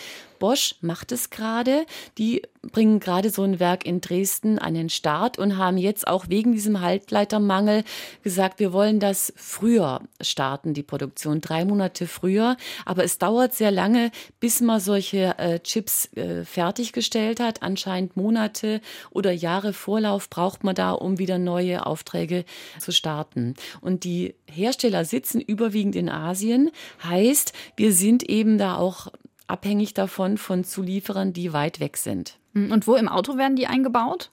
Bosch 0.43 0.75
macht 0.81 1.13
es 1.13 1.31
gerade. 1.31 1.87
Die 2.19 2.43
bringen 2.73 2.99
gerade 2.99 3.31
so 3.31 3.45
ein 3.45 3.61
Werk 3.61 3.87
in 3.87 4.01
Dresden 4.01 4.59
an 4.59 4.75
den 4.75 4.89
Start 4.89 5.39
und 5.39 5.57
haben 5.57 5.79
jetzt 5.79 6.09
auch 6.09 6.29
wegen 6.31 6.51
diesem 6.51 6.81
Halbleitermangel 6.81 7.85
gesagt, 8.25 8.59
wir 8.59 8.73
wollen 8.73 8.99
das 8.99 9.33
früher 9.37 10.01
starten, 10.21 10.75
die 10.75 10.83
Produktion, 10.83 11.41
drei 11.41 11.65
Monate 11.65 12.09
früher. 12.09 12.57
Aber 12.85 13.05
es 13.05 13.19
dauert 13.19 13.55
sehr 13.55 13.71
lange, 13.71 14.11
bis 14.41 14.61
man 14.61 14.81
solche 14.81 15.39
äh, 15.39 15.61
Chips 15.61 16.13
äh, 16.15 16.45
fertiggestellt 16.45 17.39
hat. 17.39 17.63
Anscheinend 17.63 18.17
Monate 18.17 18.81
oder 19.11 19.31
Jahre 19.31 19.73
Vorlauf 19.73 20.29
braucht 20.29 20.65
man 20.65 20.75
da, 20.75 20.91
um 20.91 21.21
wieder 21.21 21.39
neue 21.39 21.87
Aufträge 21.87 22.45
zu 22.81 22.91
starten. 22.91 23.55
Und 23.81 24.03
die 24.03 24.35
Hersteller 24.51 25.05
sitzen 25.05 25.41
überwiegend 25.41 25.95
in 25.95 26.09
Asien. 26.09 26.73
Heißt, 27.05 27.53
wir 27.77 27.93
sind 27.93 28.25
eben 28.25 28.59
da 28.59 28.77
auch 28.77 29.07
abhängig 29.52 29.94
davon 29.94 30.38
von 30.38 30.64
Zulieferern, 30.64 31.32
die 31.32 31.52
weit 31.52 31.78
weg 31.78 31.97
sind. 31.97 32.38
Hm, 32.54 32.73
und 32.73 32.87
wo 32.87 32.97
im 32.97 33.09
Auto 33.09 33.37
werden 33.37 33.56
die 33.56 33.66
eingebaut? 33.66 34.30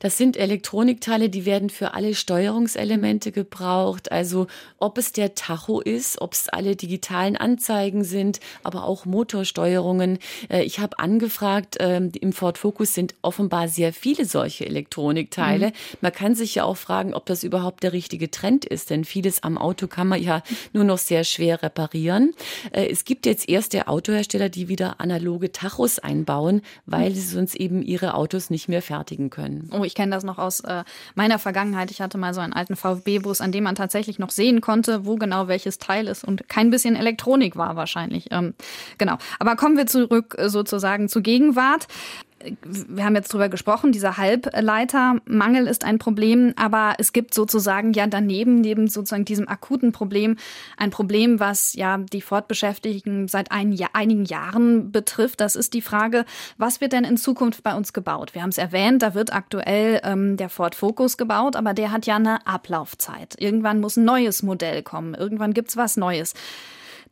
Das 0.00 0.16
sind 0.16 0.36
Elektronikteile, 0.36 1.28
die 1.28 1.44
werden 1.44 1.70
für 1.70 1.94
alle 1.94 2.14
Steuerungselemente 2.14 3.32
gebraucht. 3.32 4.12
Also 4.12 4.46
ob 4.78 4.98
es 4.98 5.12
der 5.12 5.34
Tacho 5.34 5.80
ist, 5.80 6.20
ob 6.20 6.32
es 6.32 6.48
alle 6.48 6.76
digitalen 6.76 7.36
Anzeigen 7.36 8.04
sind, 8.04 8.40
aber 8.62 8.84
auch 8.84 9.04
Motorsteuerungen. 9.04 10.18
Äh, 10.48 10.64
ich 10.64 10.78
habe 10.78 10.98
angefragt, 10.98 11.76
ähm, 11.80 12.12
im 12.20 12.32
Ford 12.32 12.58
Focus 12.58 12.94
sind 12.94 13.14
offenbar 13.22 13.68
sehr 13.68 13.92
viele 13.92 14.24
solche 14.24 14.66
Elektronikteile. 14.66 15.68
Mhm. 15.68 15.72
Man 16.00 16.12
kann 16.12 16.34
sich 16.34 16.54
ja 16.54 16.64
auch 16.64 16.76
fragen, 16.76 17.14
ob 17.14 17.26
das 17.26 17.44
überhaupt 17.44 17.82
der 17.82 17.92
richtige 17.92 18.30
Trend 18.30 18.64
ist, 18.64 18.90
denn 18.90 19.04
vieles 19.04 19.42
am 19.42 19.58
Auto 19.58 19.86
kann 19.86 20.08
man 20.08 20.22
ja 20.22 20.42
nur 20.72 20.84
noch 20.84 20.98
sehr 20.98 21.24
schwer 21.24 21.62
reparieren. 21.62 22.34
Äh, 22.72 22.88
es 22.88 23.04
gibt 23.04 23.26
jetzt 23.26 23.48
erste 23.48 23.88
Autohersteller, 23.88 24.48
die 24.48 24.68
wieder 24.68 25.00
analoge 25.00 25.52
Tachos 25.52 25.98
einbauen, 25.98 26.62
weil 26.86 27.12
sie 27.14 27.20
sonst 27.20 27.54
eben 27.54 27.82
ihre 27.82 28.14
Autos 28.14 28.50
nicht 28.50 28.68
mehr 28.68 28.82
fertigen 28.82 29.30
können. 29.30 29.51
Oh, 29.72 29.84
ich 29.84 29.94
kenne 29.94 30.14
das 30.14 30.24
noch 30.24 30.38
aus 30.38 30.60
äh, 30.60 30.84
meiner 31.14 31.38
Vergangenheit. 31.38 31.90
Ich 31.90 32.00
hatte 32.00 32.18
mal 32.18 32.34
so 32.34 32.40
einen 32.40 32.52
alten 32.52 32.76
VfB-Bus, 32.76 33.40
an 33.40 33.52
dem 33.52 33.64
man 33.64 33.74
tatsächlich 33.74 34.18
noch 34.18 34.30
sehen 34.30 34.60
konnte, 34.60 35.06
wo 35.06 35.16
genau 35.16 35.48
welches 35.48 35.78
Teil 35.78 36.08
ist 36.08 36.24
und 36.24 36.48
kein 36.48 36.70
bisschen 36.70 36.96
Elektronik 36.96 37.56
war 37.56 37.76
wahrscheinlich. 37.76 38.28
Ähm, 38.30 38.54
genau. 38.98 39.18
Aber 39.38 39.56
kommen 39.56 39.76
wir 39.76 39.86
zurück 39.86 40.34
äh, 40.38 40.48
sozusagen 40.48 41.08
zur 41.08 41.22
Gegenwart 41.22 41.86
wir 42.64 43.04
haben 43.04 43.14
jetzt 43.14 43.32
drüber 43.32 43.48
gesprochen, 43.48 43.92
dieser 43.92 44.16
Halbleitermangel 44.16 45.66
ist 45.66 45.84
ein 45.84 45.98
Problem, 45.98 46.52
aber 46.56 46.94
es 46.98 47.12
gibt 47.12 47.34
sozusagen 47.34 47.92
ja 47.92 48.06
daneben, 48.06 48.60
neben 48.60 48.88
sozusagen 48.88 49.24
diesem 49.24 49.48
akuten 49.48 49.92
Problem, 49.92 50.36
ein 50.76 50.90
Problem, 50.90 51.40
was 51.40 51.74
ja 51.74 51.98
die 51.98 52.20
Fortbeschäftigten 52.20 53.28
seit 53.28 53.50
ein, 53.52 53.78
einigen 53.92 54.24
Jahren 54.24 54.92
betrifft. 54.92 55.40
Das 55.40 55.56
ist 55.56 55.74
die 55.74 55.82
Frage, 55.82 56.24
was 56.58 56.80
wird 56.80 56.92
denn 56.92 57.04
in 57.04 57.16
Zukunft 57.16 57.62
bei 57.62 57.74
uns 57.74 57.92
gebaut? 57.92 58.34
Wir 58.34 58.42
haben 58.42 58.50
es 58.50 58.58
erwähnt, 58.58 59.02
da 59.02 59.14
wird 59.14 59.32
aktuell 59.32 60.00
ähm, 60.04 60.36
der 60.36 60.48
Ford 60.48 60.74
Focus 60.74 61.16
gebaut, 61.16 61.56
aber 61.56 61.74
der 61.74 61.92
hat 61.92 62.06
ja 62.06 62.16
eine 62.16 62.46
Ablaufzeit. 62.46 63.34
Irgendwann 63.38 63.80
muss 63.80 63.96
ein 63.96 64.04
neues 64.04 64.42
Modell 64.42 64.82
kommen, 64.82 65.14
irgendwann 65.14 65.54
gibt's 65.54 65.76
was 65.76 65.96
Neues. 65.96 66.34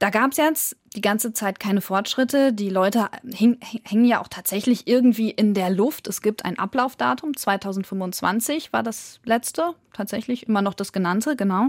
Da 0.01 0.09
gab 0.09 0.31
es 0.31 0.39
jetzt 0.39 0.77
die 0.97 1.01
ganze 1.01 1.33
Zeit 1.33 1.61
keine 1.61 1.81
Fortschritte. 1.81 2.53
Die 2.53 2.69
Leute 2.69 3.09
hängen 3.33 4.05
ja 4.05 4.21
auch 4.21 4.29
tatsächlich 4.29 4.89
irgendwie 4.89 5.31
in 5.31 5.55
der 5.55 5.71
Luft. 5.71 6.09
Es 6.09 6.21
gibt 6.21 6.45
ein 6.45 6.59
Ablaufdatum, 6.59 7.37
2025 7.37 8.73
war 8.73 8.83
das 8.83 9.21
letzte, 9.25 9.75
tatsächlich 9.93 10.49
immer 10.49 10.63
noch 10.63 10.75
das 10.75 10.93
genannte, 10.93 11.37
genau. 11.37 11.69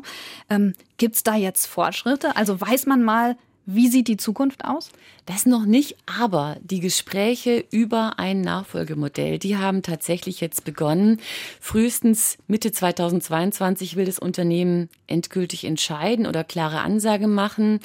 Ähm, 0.49 0.73
gibt 0.97 1.15
es 1.15 1.23
da 1.23 1.35
jetzt 1.35 1.67
Fortschritte? 1.67 2.35
Also 2.35 2.59
weiß 2.59 2.87
man 2.87 3.03
mal, 3.03 3.37
wie 3.65 3.87
sieht 3.87 4.07
die 4.07 4.17
Zukunft 4.17 4.65
aus? 4.65 4.91
Das 5.25 5.45
noch 5.45 5.65
nicht, 5.65 5.95
aber 6.07 6.57
die 6.61 6.79
Gespräche 6.79 7.63
über 7.69 8.17
ein 8.17 8.41
Nachfolgemodell, 8.41 9.37
die 9.37 9.55
haben 9.57 9.83
tatsächlich 9.83 10.41
jetzt 10.41 10.65
begonnen. 10.65 11.19
Frühestens 11.59 12.37
Mitte 12.47 12.71
2022 12.71 13.95
will 13.95 14.05
das 14.05 14.17
Unternehmen 14.17 14.89
endgültig 15.05 15.65
entscheiden 15.65 16.25
oder 16.25 16.43
klare 16.43 16.81
Ansage 16.81 17.27
machen. 17.27 17.81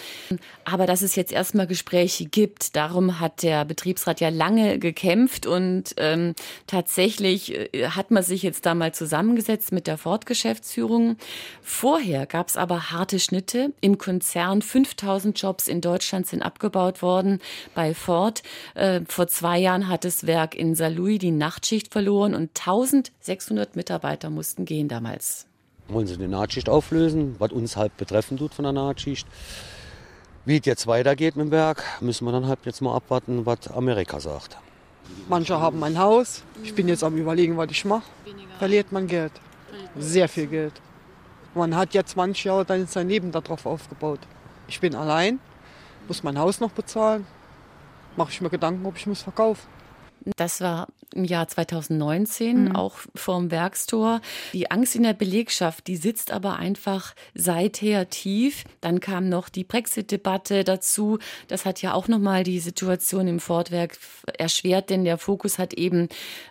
Aber 0.65 0.87
dass 0.87 1.03
es 1.03 1.15
jetzt 1.15 1.33
erstmal 1.33 1.67
Gespräche 1.67 2.25
gibt, 2.25 2.75
darum 2.75 3.21
hat 3.21 3.43
der 3.43 3.65
Betriebsrat 3.65 4.21
ja 4.21 4.31
lange 4.31 4.79
gekämpft 4.79 5.47
und 5.47 5.95
ähm, 5.99 6.35
tatsächlich 6.67 7.75
äh, 7.75 7.89
hat 7.89 8.11
man 8.11 8.23
sich 8.23 8.43
jetzt 8.43 8.65
da 8.65 8.75
mal 8.75 8.95
zusammengesetzt 8.95 9.73
mit 9.73 9.87
der 9.87 9.99
Ford-Geschäftsführung. 9.99 11.17
Vorher 11.61 12.27
gab 12.27 12.49
es 12.49 12.57
aber 12.57 12.91
harte 12.91 13.19
Schnitte 13.19 13.73
im 13.81 13.99
Konzern. 13.99 14.63
5000 14.63 15.41
Jobs 15.41 15.66
in 15.69 15.81
Deutschland 15.81 16.27
sind 16.27 16.43
abgebaut 16.43 17.03
worden 17.03 17.41
bei 17.75 17.95
Ford. 17.95 18.43
Äh, 18.75 19.01
vor 19.09 19.29
zwei 19.29 19.59
Jahren 19.59 19.89
hat 19.89 20.05
das 20.05 20.27
Werk 20.27 20.55
in 20.55 20.75
Saarlouis 20.75 21.19
die 21.19 21.31
Nachtschicht 21.31 21.93
verloren 21.93 22.35
und 22.35 22.51
1600 22.59 23.77
Mitarbeiter 23.77 24.31
mussten 24.31 24.65
gehen 24.65 24.89
damals. 24.89 25.47
Wollen 25.89 26.07
sie 26.07 26.17
die 26.17 26.27
Nachtschicht 26.27 26.69
auflösen, 26.69 27.37
was 27.39 27.53
uns 27.53 27.77
halt 27.77 27.97
betreffen 27.97 28.37
tut 28.37 28.55
von 28.55 28.65
der 28.65 28.73
Nachtschicht. 28.73 29.27
Wie 30.45 30.59
es 30.59 30.65
jetzt 30.65 30.87
weitergeht 30.87 31.37
mit 31.37 31.47
dem 31.47 31.51
Werk, 31.51 31.83
müssen 32.01 32.25
wir 32.25 32.33
dann 32.33 32.47
halt 32.47 32.61
jetzt 32.65 32.81
mal 32.81 32.95
abwarten, 32.95 33.47
was 33.47 33.69
Amerika 33.69 34.21
sagt. 34.21 34.57
Manche 35.29 35.61
haben 35.61 35.83
ein 35.83 35.99
Haus. 35.99 36.43
Ich 36.63 36.75
bin 36.75 36.89
jetzt 36.89 37.03
am 37.03 37.17
überlegen, 37.17 37.57
was 37.57 37.71
ich 37.71 37.85
mache. 37.85 38.05
Verliert 38.59 38.93
man 38.93 39.07
Geld. 39.07 39.33
Sehr 39.99 40.29
viel 40.29 40.47
Geld. 40.47 40.73
Man 41.55 41.75
hat 41.75 41.95
jetzt 41.95 42.11
20 42.11 42.45
Jahre 42.45 42.65
dann 42.65 42.87
sein 42.87 43.09
Leben 43.09 43.33
darauf 43.33 43.67
aufgebaut. 43.67 44.21
Ich 44.69 44.81
bin 44.81 44.95
allein 44.95 45.41
muss 46.09 46.23
mein 46.23 46.39
Haus 46.39 46.61
noch 46.61 46.71
bezahlen. 46.71 47.27
Mache 48.17 48.31
ich 48.31 48.41
mir 48.41 48.51
Gedanken, 48.51 48.87
ob 48.87 48.97
ich 48.97 49.07
es 49.07 49.23
verkaufe. 49.23 49.63
Das 50.37 50.61
war 50.61 50.89
im 51.15 51.25
Jahr 51.25 51.49
2019, 51.49 52.65
mhm. 52.65 52.77
auch 52.77 52.97
vorm 53.15 53.51
Werkstor. 53.51 54.21
Die 54.53 54.71
Angst 54.71 54.97
in 54.97 55.03
der 55.03 55.15
Belegschaft, 55.15 55.87
die 55.87 55.97
sitzt 55.97 56.31
aber 56.31 56.57
einfach 56.57 57.15
seither 57.35 58.11
tief. 58.11 58.65
Dann 58.81 59.01
kam 59.01 59.29
noch 59.29 59.49
die 59.49 59.65
Brexit-Debatte 59.65 60.65
dazu. 60.65 61.19
Das 61.49 61.65
hat 61.65 61.83
ja 61.83 61.95
auch 61.95 62.09
nochmal 62.09 62.43
die 62.43 62.59
Situation 62.59 63.29
im 63.29 63.41
Fortwerk 63.41 63.99
erschwert, 64.39 64.91
denn 64.91 65.05
der 65.05 65.19
Fokus 65.19 65.59
hat 65.59 65.75
eben 65.75 66.09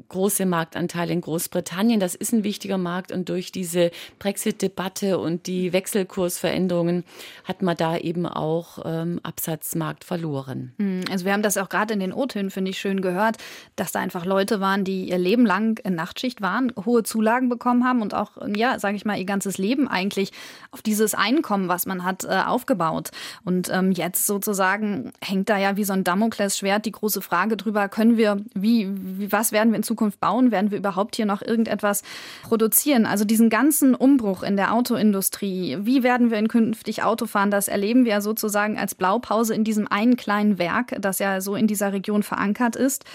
große 0.09 0.45
Marktanteile 0.45 1.13
in 1.13 1.21
Großbritannien. 1.21 1.99
Das 1.99 2.15
ist 2.15 2.33
ein 2.33 2.43
wichtiger 2.43 2.77
Markt 2.77 3.11
und 3.11 3.29
durch 3.29 3.51
diese 3.51 3.91
Brexit-Debatte 4.19 5.19
und 5.19 5.47
die 5.47 5.73
Wechselkursveränderungen 5.73 7.03
hat 7.43 7.61
man 7.61 7.77
da 7.77 7.97
eben 7.97 8.25
auch 8.25 8.79
ähm, 8.85 9.19
Absatzmarkt 9.23 10.03
verloren. 10.03 10.73
Mhm. 10.77 11.03
Also 11.11 11.25
wir 11.25 11.33
haben 11.33 11.43
das 11.43 11.57
auch 11.57 11.69
gerade 11.69 11.93
in 11.93 11.99
den 11.99 12.13
O-Tönen, 12.13 12.49
finde 12.49 12.71
ich, 12.71 12.79
schön 12.79 13.01
gehört, 13.01 13.37
dass 13.75 13.91
da 13.91 13.99
einfach 13.99 14.25
Leute 14.25 14.44
Leute 14.45 14.59
waren, 14.59 14.83
die 14.83 15.09
ihr 15.09 15.17
Leben 15.17 15.43
lang 15.43 15.79
in 15.83 15.95
Nachtschicht 15.95 16.39
waren, 16.39 16.71
hohe 16.85 17.01
Zulagen 17.01 17.49
bekommen 17.49 17.83
haben 17.83 18.03
und 18.03 18.13
auch, 18.13 18.33
ja, 18.55 18.77
sage 18.77 18.95
ich 18.95 19.03
mal, 19.03 19.17
ihr 19.17 19.25
ganzes 19.25 19.57
Leben 19.57 19.87
eigentlich 19.87 20.31
auf 20.69 20.83
dieses 20.83 21.15
Einkommen, 21.15 21.67
was 21.67 21.87
man 21.87 22.03
hat, 22.03 22.25
äh, 22.25 22.43
aufgebaut. 22.45 23.09
Und 23.43 23.71
ähm, 23.73 23.91
jetzt 23.91 24.27
sozusagen 24.27 25.13
hängt 25.19 25.49
da 25.49 25.57
ja 25.57 25.77
wie 25.77 25.83
so 25.83 25.93
ein 25.93 26.03
Damoklesschwert 26.03 26.85
die 26.85 26.91
große 26.91 27.21
Frage 27.21 27.57
drüber, 27.57 27.89
können 27.89 28.17
wir, 28.17 28.37
wie, 28.53 28.87
wie, 28.93 29.31
was 29.31 29.51
werden 29.51 29.71
wir 29.71 29.77
in 29.77 29.83
Zukunft 29.83 30.19
bauen? 30.19 30.51
Werden 30.51 30.69
wir 30.69 30.77
überhaupt 30.77 31.15
hier 31.15 31.25
noch 31.25 31.41
irgendetwas 31.41 32.03
produzieren? 32.43 33.07
Also 33.07 33.25
diesen 33.25 33.49
ganzen 33.49 33.95
Umbruch 33.95 34.43
in 34.43 34.57
der 34.57 34.73
Autoindustrie, 34.73 35.79
wie 35.81 36.03
werden 36.03 36.29
wir 36.29 36.37
in 36.37 36.49
künftig 36.49 37.01
Auto 37.01 37.25
fahren? 37.25 37.49
Das 37.49 37.67
erleben 37.67 38.05
wir 38.05 38.11
ja 38.11 38.21
sozusagen 38.21 38.77
als 38.77 38.93
Blaupause 38.93 39.55
in 39.55 39.63
diesem 39.63 39.87
einen 39.87 40.17
kleinen 40.17 40.59
Werk, 40.59 40.95
das 40.99 41.17
ja 41.17 41.41
so 41.41 41.55
in 41.55 41.65
dieser 41.65 41.93
Region 41.93 42.21
verankert 42.21 42.75
ist. 42.75 43.05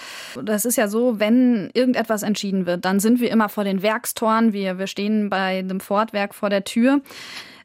Das 0.42 0.64
ist 0.64 0.74
ja 0.74 0.88
so, 0.88 1.19
wenn 1.20 1.70
irgendetwas 1.74 2.22
entschieden 2.22 2.66
wird, 2.66 2.84
dann 2.84 2.98
sind 2.98 3.20
wir 3.20 3.30
immer 3.30 3.48
vor 3.48 3.64
den 3.64 3.82
Werkstoren. 3.82 4.52
Wir, 4.52 4.78
wir 4.78 4.86
stehen 4.86 5.30
bei 5.30 5.58
einem 5.58 5.80
Fortwerk 5.80 6.34
vor 6.34 6.50
der 6.50 6.64
Tür. 6.64 7.00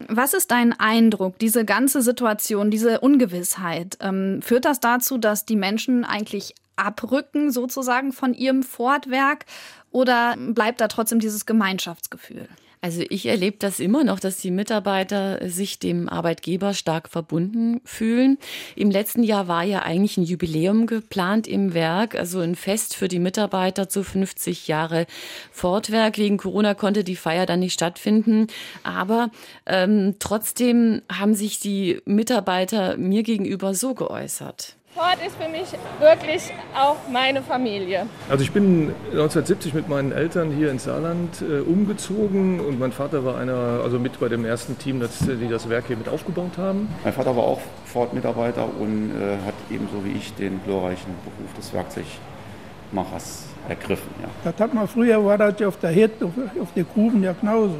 Was 0.07 0.33
ist 0.33 0.51
dein 0.51 0.77
Eindruck, 0.77 1.39
diese 1.39 1.65
ganze 1.65 2.01
Situation, 2.01 2.69
diese 2.69 2.99
Ungewissheit? 2.99 3.97
Ähm, 4.01 4.41
führt 4.41 4.65
das 4.65 4.79
dazu, 4.79 5.17
dass 5.17 5.45
die 5.45 5.55
Menschen 5.55 6.03
eigentlich 6.03 6.53
abrücken 6.75 7.51
sozusagen 7.51 8.11
von 8.11 8.33
ihrem 8.33 8.61
Fortwerk 8.61 9.45
oder 9.91 10.35
bleibt 10.37 10.81
da 10.81 10.87
trotzdem 10.89 11.19
dieses 11.19 11.45
Gemeinschaftsgefühl? 11.45 12.49
Also 12.81 13.03
ich 13.09 13.25
erlebe 13.25 13.57
das 13.59 13.79
immer 13.79 14.03
noch, 14.03 14.19
dass 14.19 14.37
die 14.37 14.51
Mitarbeiter 14.51 15.49
sich 15.49 15.79
dem 15.79 16.07
Arbeitgeber 16.07 16.73
stark 16.73 17.09
verbunden 17.09 17.81
fühlen. 17.83 18.37
Im 18.75 18.91
letzten 18.91 19.23
Jahr 19.23 19.47
war 19.47 19.63
ja 19.63 19.81
eigentlich 19.81 20.17
ein 20.17 20.23
Jubiläum 20.23 20.85
geplant 20.85 21.47
im 21.47 21.73
Werk, 21.73 22.15
also 22.15 22.39
ein 22.39 22.55
Fest 22.55 22.95
für 22.95 23.07
die 23.07 23.19
Mitarbeiter 23.19 23.89
zu 23.89 24.03
50 24.03 24.67
Jahre 24.67 25.07
Fortwerk. 25.51 26.17
Wegen 26.17 26.37
Corona 26.37 26.73
konnte 26.73 27.03
die 27.03 27.15
Feier 27.15 27.45
dann 27.45 27.59
nicht 27.59 27.73
stattfinden. 27.73 28.47
Aber 28.83 29.31
ähm, 29.65 30.15
trotzdem 30.19 31.01
haben 31.11 31.33
sich 31.33 31.59
die 31.59 32.01
Mitarbeiter 32.05 32.97
mir 32.97 33.23
gegenüber 33.23 33.73
so 33.73 33.93
geäußert. 33.93 34.75
Ford 34.95 35.17
ist 35.27 35.35
für 35.35 35.49
mich 35.49 35.67
wirklich 35.99 36.53
auch 36.73 36.95
meine 37.11 37.41
Familie. 37.41 38.07
Also 38.29 38.45
ich 38.45 38.53
bin 38.53 38.93
1970 39.11 39.73
mit 39.73 39.89
meinen 39.89 40.13
Eltern 40.13 40.51
hier 40.51 40.71
ins 40.71 40.85
Saarland 40.85 41.41
äh, 41.41 41.59
umgezogen 41.59 42.61
und 42.61 42.79
mein 42.79 42.93
Vater 42.93 43.25
war 43.25 43.37
einer, 43.37 43.81
also 43.83 43.99
mit 43.99 44.17
bei 44.21 44.29
dem 44.29 44.45
ersten 44.45 44.77
Team, 44.77 45.01
das, 45.01 45.19
die 45.19 45.49
das 45.49 45.67
Werk 45.67 45.87
hier 45.87 45.97
mit 45.97 46.07
aufgebaut 46.07 46.57
haben. 46.57 46.87
Mein 47.03 47.11
Vater 47.11 47.35
war 47.35 47.43
auch 47.43 47.59
Ford-Mitarbeiter 47.83 48.69
und 48.79 49.11
äh, 49.11 49.45
hat 49.45 49.55
ebenso 49.69 50.05
wie 50.05 50.13
ich 50.13 50.33
den 50.35 50.63
glorreichen 50.63 51.13
Beruf 51.25 51.53
des 51.57 51.73
Werkzeugmachers 51.73 53.47
ergriffen. 53.67 54.09
Ja. 54.21 54.29
Das 54.49 54.61
hat 54.61 54.73
man 54.73 54.87
früher, 54.87 55.25
war 55.25 55.37
das 55.37 55.59
ja 55.59 55.67
auf 55.67 55.77
der 55.77 55.89
Herd, 55.89 56.23
auf, 56.23 56.31
auf 56.61 56.73
der 56.73 56.85
Gruben 56.85 57.21
ja 57.21 57.33
genauso. 57.33 57.75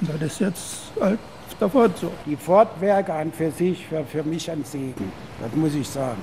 Und 0.00 0.08
das 0.08 0.22
ist 0.22 0.40
jetzt 0.40 0.92
halt 1.00 1.18
auf 1.48 1.58
der 1.58 1.68
Ford 1.68 1.98
so. 1.98 2.12
Die 2.26 2.36
Ford-Werke 2.36 3.12
an 3.12 3.32
für 3.32 3.50
sich 3.50 3.90
war 3.90 4.04
für 4.04 4.22
mich 4.22 4.48
ein 4.48 4.62
Segen, 4.62 5.10
das 5.42 5.52
muss 5.56 5.74
ich 5.74 5.88
sagen 5.88 6.22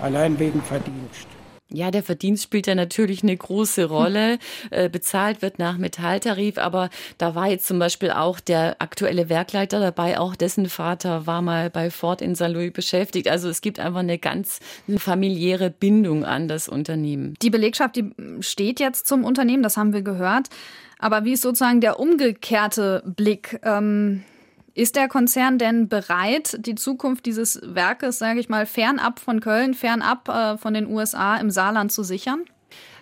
allein 0.00 0.38
wegen 0.38 0.62
Verdienst. 0.62 1.26
Ja, 1.72 1.92
der 1.92 2.02
Verdienst 2.02 2.42
spielt 2.42 2.66
ja 2.66 2.74
natürlich 2.74 3.22
eine 3.22 3.36
große 3.36 3.84
Rolle. 3.84 4.38
Äh, 4.70 4.88
bezahlt 4.88 5.40
wird 5.40 5.58
nach 5.58 5.78
Metalltarif, 5.78 6.58
aber 6.58 6.90
da 7.16 7.36
war 7.36 7.48
jetzt 7.48 7.66
zum 7.66 7.78
Beispiel 7.78 8.10
auch 8.10 8.40
der 8.40 8.76
aktuelle 8.80 9.28
Werkleiter 9.28 9.78
dabei, 9.78 10.18
auch 10.18 10.34
dessen 10.34 10.68
Vater 10.68 11.26
war 11.26 11.42
mal 11.42 11.70
bei 11.70 11.90
Ford 11.90 12.22
in 12.22 12.34
St. 12.34 12.48
Louis 12.48 12.72
beschäftigt. 12.72 13.28
Also 13.28 13.48
es 13.48 13.60
gibt 13.60 13.78
einfach 13.78 14.00
eine 14.00 14.18
ganz 14.18 14.58
familiäre 14.98 15.70
Bindung 15.70 16.24
an 16.24 16.48
das 16.48 16.68
Unternehmen. 16.68 17.34
Die 17.40 17.50
Belegschaft, 17.50 17.94
die 17.94 18.10
steht 18.40 18.80
jetzt 18.80 19.06
zum 19.06 19.24
Unternehmen, 19.24 19.62
das 19.62 19.76
haben 19.76 19.92
wir 19.92 20.02
gehört. 20.02 20.48
Aber 20.98 21.24
wie 21.24 21.32
ist 21.32 21.42
sozusagen 21.42 21.80
der 21.80 22.00
umgekehrte 22.00 23.02
Blick? 23.06 23.60
Ähm 23.62 24.24
ist 24.74 24.96
der 24.96 25.08
Konzern 25.08 25.58
denn 25.58 25.88
bereit, 25.88 26.56
die 26.60 26.74
Zukunft 26.74 27.26
dieses 27.26 27.60
Werkes, 27.62 28.18
sage 28.18 28.40
ich 28.40 28.48
mal, 28.48 28.66
fernab 28.66 29.20
von 29.20 29.40
Köln, 29.40 29.74
fernab 29.74 30.28
äh, 30.28 30.58
von 30.58 30.74
den 30.74 30.86
USA 30.86 31.36
im 31.36 31.50
Saarland 31.50 31.92
zu 31.92 32.02
sichern? 32.02 32.44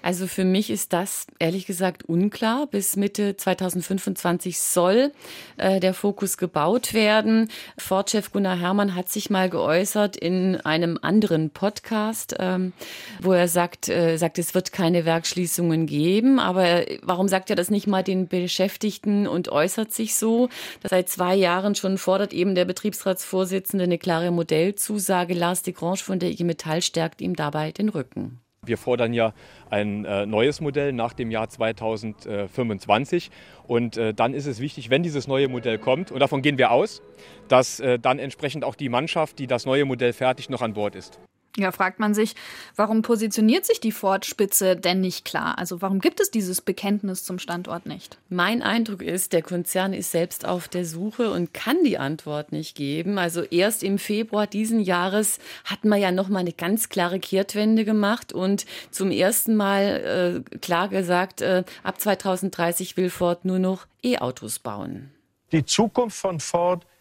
Also 0.08 0.26
für 0.26 0.46
mich 0.46 0.70
ist 0.70 0.94
das 0.94 1.26
ehrlich 1.38 1.66
gesagt 1.66 2.08
unklar. 2.08 2.66
Bis 2.66 2.96
Mitte 2.96 3.36
2025 3.36 4.58
soll 4.58 5.12
äh, 5.58 5.80
der 5.80 5.92
Fokus 5.92 6.38
gebaut 6.38 6.94
werden. 6.94 7.50
Ford-Chef 7.76 8.32
Gunnar 8.32 8.58
Herrmann 8.58 8.94
hat 8.94 9.10
sich 9.10 9.28
mal 9.28 9.50
geäußert 9.50 10.16
in 10.16 10.56
einem 10.62 10.98
anderen 11.02 11.50
Podcast, 11.50 12.36
ähm, 12.38 12.72
wo 13.20 13.32
er 13.32 13.48
sagt, 13.48 13.90
äh, 13.90 14.16
sagt, 14.16 14.38
es 14.38 14.54
wird 14.54 14.72
keine 14.72 15.04
Werkschließungen 15.04 15.84
geben. 15.84 16.38
Aber 16.38 16.86
warum 17.02 17.28
sagt 17.28 17.50
er 17.50 17.56
das 17.56 17.68
nicht 17.68 17.86
mal 17.86 18.02
den 18.02 18.28
Beschäftigten 18.28 19.26
und 19.26 19.50
äußert 19.50 19.92
sich 19.92 20.14
so? 20.14 20.48
Seit 20.88 21.10
zwei 21.10 21.34
Jahren 21.34 21.74
schon 21.74 21.98
fordert 21.98 22.32
eben 22.32 22.54
der 22.54 22.64
Betriebsratsvorsitzende 22.64 23.84
eine 23.84 23.98
klare 23.98 24.30
Modellzusage. 24.30 25.34
Lars 25.34 25.64
de 25.64 25.74
Grange 25.74 25.98
von 25.98 26.18
der 26.18 26.30
IG 26.30 26.44
Metall 26.44 26.80
stärkt 26.80 27.20
ihm 27.20 27.36
dabei 27.36 27.72
den 27.72 27.90
Rücken. 27.90 28.40
Wir 28.66 28.76
fordern 28.76 29.12
ja 29.12 29.32
ein 29.70 30.04
äh, 30.04 30.26
neues 30.26 30.60
Modell 30.60 30.92
nach 30.92 31.12
dem 31.12 31.30
Jahr 31.30 31.48
2025. 31.48 33.30
Und 33.66 33.96
äh, 33.96 34.14
dann 34.14 34.34
ist 34.34 34.46
es 34.46 34.60
wichtig, 34.60 34.90
wenn 34.90 35.02
dieses 35.02 35.26
neue 35.26 35.48
Modell 35.48 35.78
kommt, 35.78 36.10
und 36.12 36.20
davon 36.20 36.42
gehen 36.42 36.58
wir 36.58 36.70
aus, 36.70 37.02
dass 37.48 37.80
äh, 37.80 37.98
dann 37.98 38.18
entsprechend 38.18 38.64
auch 38.64 38.74
die 38.74 38.88
Mannschaft, 38.88 39.38
die 39.38 39.46
das 39.46 39.66
neue 39.66 39.84
Modell 39.84 40.12
fertigt, 40.12 40.50
noch 40.50 40.62
an 40.62 40.74
Bord 40.74 40.94
ist. 40.94 41.18
Ja, 41.58 41.72
fragt 41.72 41.98
man 41.98 42.14
sich, 42.14 42.36
warum 42.76 43.02
positioniert 43.02 43.66
sich 43.66 43.80
die 43.80 43.90
Ford-Spitze 43.90 44.76
denn 44.76 45.00
nicht 45.00 45.24
klar? 45.24 45.58
Also 45.58 45.82
warum 45.82 45.98
gibt 45.98 46.20
es 46.20 46.30
dieses 46.30 46.60
Bekenntnis 46.60 47.24
zum 47.24 47.40
Standort 47.40 47.84
nicht? 47.84 48.16
Mein 48.28 48.62
Eindruck 48.62 49.02
ist, 49.02 49.32
der 49.32 49.42
Konzern 49.42 49.92
ist 49.92 50.12
selbst 50.12 50.46
auf 50.46 50.68
der 50.68 50.84
Suche 50.84 51.32
und 51.32 51.52
kann 51.52 51.82
die 51.82 51.98
Antwort 51.98 52.52
nicht 52.52 52.76
geben. 52.76 53.18
Also 53.18 53.42
erst 53.42 53.82
im 53.82 53.98
Februar 53.98 54.46
diesen 54.46 54.78
Jahres 54.78 55.40
hat 55.64 55.84
man 55.84 56.00
ja 56.00 56.12
noch 56.12 56.28
mal 56.28 56.38
eine 56.38 56.52
ganz 56.52 56.90
klare 56.90 57.18
Kehrtwende 57.18 57.84
gemacht 57.84 58.32
und 58.32 58.64
zum 58.92 59.10
ersten 59.10 59.56
Mal 59.56 60.44
äh, 60.52 60.58
klar 60.58 60.88
gesagt, 60.88 61.40
äh, 61.40 61.64
ab 61.82 62.00
2030 62.00 62.96
will 62.96 63.10
Ford 63.10 63.44
nur 63.44 63.58
noch 63.58 63.88
E-Autos 64.04 64.60
bauen. 64.60 65.10
Die 65.50 65.64
Zukunft 65.64 66.18
von 66.18 66.38
Ford 66.38 66.84
ist 66.84 66.97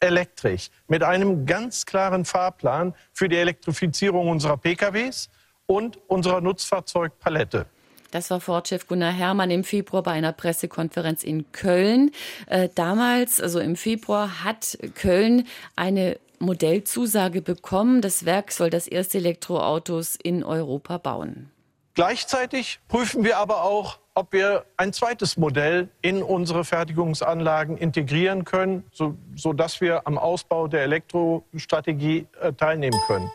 elektrisch. 0.00 0.70
Mit 0.88 1.02
einem 1.02 1.46
ganz 1.46 1.86
klaren 1.86 2.24
Fahrplan 2.24 2.94
für 3.12 3.28
die 3.28 3.36
Elektrifizierung 3.36 4.28
unserer 4.28 4.56
PKWs 4.56 5.28
und 5.66 5.98
unserer 6.08 6.40
Nutzfahrzeugpalette. 6.40 7.66
Das 8.10 8.30
war 8.30 8.40
Ford-Chef 8.40 8.86
Gunnar 8.86 9.12
Herrmann 9.12 9.50
im 9.50 9.64
Februar 9.64 10.02
bei 10.02 10.12
einer 10.12 10.32
Pressekonferenz 10.32 11.24
in 11.24 11.50
Köln. 11.52 12.10
Äh, 12.46 12.68
damals, 12.74 13.40
also 13.40 13.58
im 13.58 13.74
Februar, 13.74 14.44
hat 14.44 14.76
Köln 14.94 15.46
eine 15.76 16.18
Modellzusage 16.38 17.40
bekommen. 17.40 18.02
Das 18.02 18.26
Werk 18.26 18.52
soll 18.52 18.68
das 18.68 18.86
erste 18.86 19.18
Elektroautos 19.18 20.16
in 20.22 20.44
Europa 20.44 20.98
bauen. 20.98 21.50
Gleichzeitig 21.94 22.80
prüfen 22.88 23.24
wir 23.24 23.38
aber 23.38 23.64
auch, 23.64 23.98
ob 24.14 24.32
wir 24.32 24.66
ein 24.76 24.92
zweites 24.92 25.36
Modell 25.36 25.88
in 26.02 26.22
unsere 26.22 26.64
Fertigungsanlagen 26.64 27.76
integrieren 27.76 28.44
können, 28.44 28.84
so, 28.92 29.16
sodass 29.34 29.80
wir 29.80 30.06
am 30.06 30.18
Ausbau 30.18 30.68
der 30.68 30.82
Elektrostrategie 30.82 32.26
äh, 32.40 32.52
teilnehmen 32.52 32.98
können. 33.06 33.30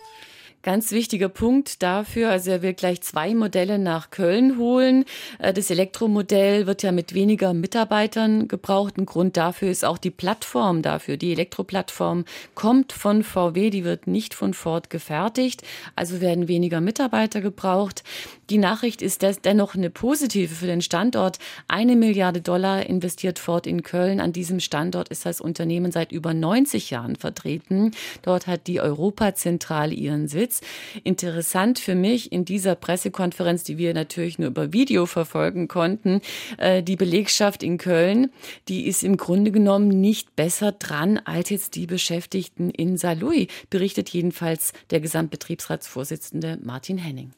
Ganz 0.68 0.92
wichtiger 0.92 1.30
Punkt 1.30 1.82
dafür. 1.82 2.30
Also 2.30 2.52
er 2.52 2.62
will 2.62 2.74
gleich 2.74 3.00
zwei 3.00 3.34
Modelle 3.34 3.80
nach 3.80 4.10
Köln 4.10 4.58
holen. 4.58 5.06
Äh, 5.40 5.54
das 5.54 5.70
Elektromodell 5.70 6.68
wird 6.68 6.84
ja 6.84 6.92
mit 6.92 7.14
weniger 7.14 7.54
Mitarbeitern 7.54 8.50
gebraucht. 8.50 8.98
Ein 8.98 9.06
Grund 9.06 9.38
dafür 9.38 9.72
ist 9.72 9.86
auch 9.86 9.98
die 9.98 10.12
Plattform 10.12 10.82
dafür. 10.82 11.16
Die 11.16 11.32
Elektroplattform 11.32 12.26
kommt 12.54 12.92
von 12.92 13.24
VW, 13.24 13.70
die 13.70 13.86
wird 13.86 14.08
nicht 14.08 14.34
von 14.34 14.54
Ford 14.54 14.90
gefertigt. 14.90 15.62
Also 15.96 16.20
werden 16.20 16.50
weniger 16.50 16.82
Mitarbeiter 16.82 17.40
gebraucht. 17.40 18.04
Die 18.50 18.58
Nachricht 18.58 19.02
ist 19.02 19.24
dennoch 19.46 19.76
eine 19.76 19.90
positive 19.90 20.54
für 20.54 20.68
den 20.68 20.82
Standort. 20.82 21.38
Eine 21.70 21.96
Milliarde 21.96 22.42
Dollar 22.42 22.86
investiert 22.86 23.40
Ford 23.40 23.68
in 23.68 23.84
Köln. 23.84 24.20
An 24.20 24.34
diesem 24.34 24.60
Standort 24.60 25.08
ist 25.08 25.26
das 25.26 25.40
Unternehmen 25.40 25.94
seit 25.94 26.12
über 26.12 26.34
90 26.34 26.90
Jahren 26.90 27.16
vertreten. 27.16 27.92
Dort 28.22 28.48
hat 28.48 28.68
die 28.68 28.82
Europazentrale 28.82 29.94
ihren 29.94 30.28
Sitz. 30.28 30.57
Interessant 31.04 31.80
für 31.80 31.96
mich 31.96 32.32
in 32.32 32.46
dieser 32.46 32.76
Pressekonferenz, 32.76 33.64
die 33.64 33.78
wir 33.78 33.94
natürlich 33.94 34.40
nur 34.40 34.50
über 34.50 34.74
Video 34.74 35.06
verfolgen 35.06 35.68
konnten, 35.68 36.22
äh, 36.58 36.84
die 36.84 36.96
Belegschaft 36.96 37.64
in 37.64 37.78
Köln, 37.78 38.32
die 38.68 38.88
ist 38.88 39.04
im 39.04 39.18
Grunde 39.18 39.52
genommen 39.52 39.90
nicht 39.90 40.36
besser 40.36 40.72
dran 40.72 41.20
als 41.26 41.50
jetzt 41.50 41.76
die 41.76 41.88
Beschäftigten 41.88 42.70
in 42.70 42.98
Saarlouis, 42.98 43.48
berichtet 43.70 44.10
jedenfalls 44.10 44.74
der 44.90 45.00
Gesamtbetriebsratsvorsitzende 45.00 46.60
Martin 46.62 46.98
Henning. 46.98 47.32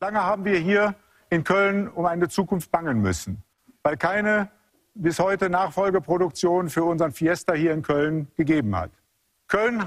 Lange 0.00 0.22
haben 0.22 0.44
wir 0.44 0.58
hier 0.58 0.94
in 1.30 1.44
Köln 1.44 1.88
um 1.88 2.06
eine 2.06 2.28
Zukunft 2.28 2.70
bangen 2.70 3.00
müssen, 3.00 3.42
weil 3.82 3.96
keine 3.96 4.50
bis 4.94 5.18
heute 5.18 5.48
Nachfolgeproduktion 5.48 6.68
für 6.68 6.84
unseren 6.84 7.12
Fiesta 7.12 7.54
hier 7.54 7.72
in 7.72 7.82
Köln 7.82 8.28
gegeben 8.36 8.76
hat. 8.76 8.90
Köln 9.48 9.84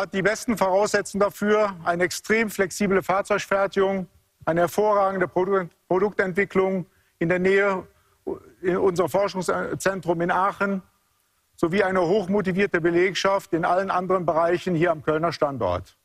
hat 0.00 0.14
die 0.14 0.22
besten 0.22 0.56
Voraussetzungen 0.56 1.20
dafür, 1.20 1.76
eine 1.84 2.04
extrem 2.04 2.48
flexible 2.48 3.02
Fahrzeugfertigung, 3.02 4.06
eine 4.46 4.62
hervorragende 4.62 5.28
Produktentwicklung 5.28 6.86
in 7.18 7.28
der 7.28 7.38
Nähe 7.38 7.86
in 8.62 8.78
unser 8.78 9.10
Forschungszentrum 9.10 10.20
in 10.22 10.30
Aachen 10.30 10.82
sowie 11.54 11.82
eine 11.82 12.00
hochmotivierte 12.00 12.80
Belegschaft 12.80 13.52
in 13.52 13.66
allen 13.66 13.90
anderen 13.90 14.24
Bereichen 14.24 14.74
hier 14.74 14.90
am 14.90 15.02
Kölner 15.02 15.32
Standort. 15.32 15.98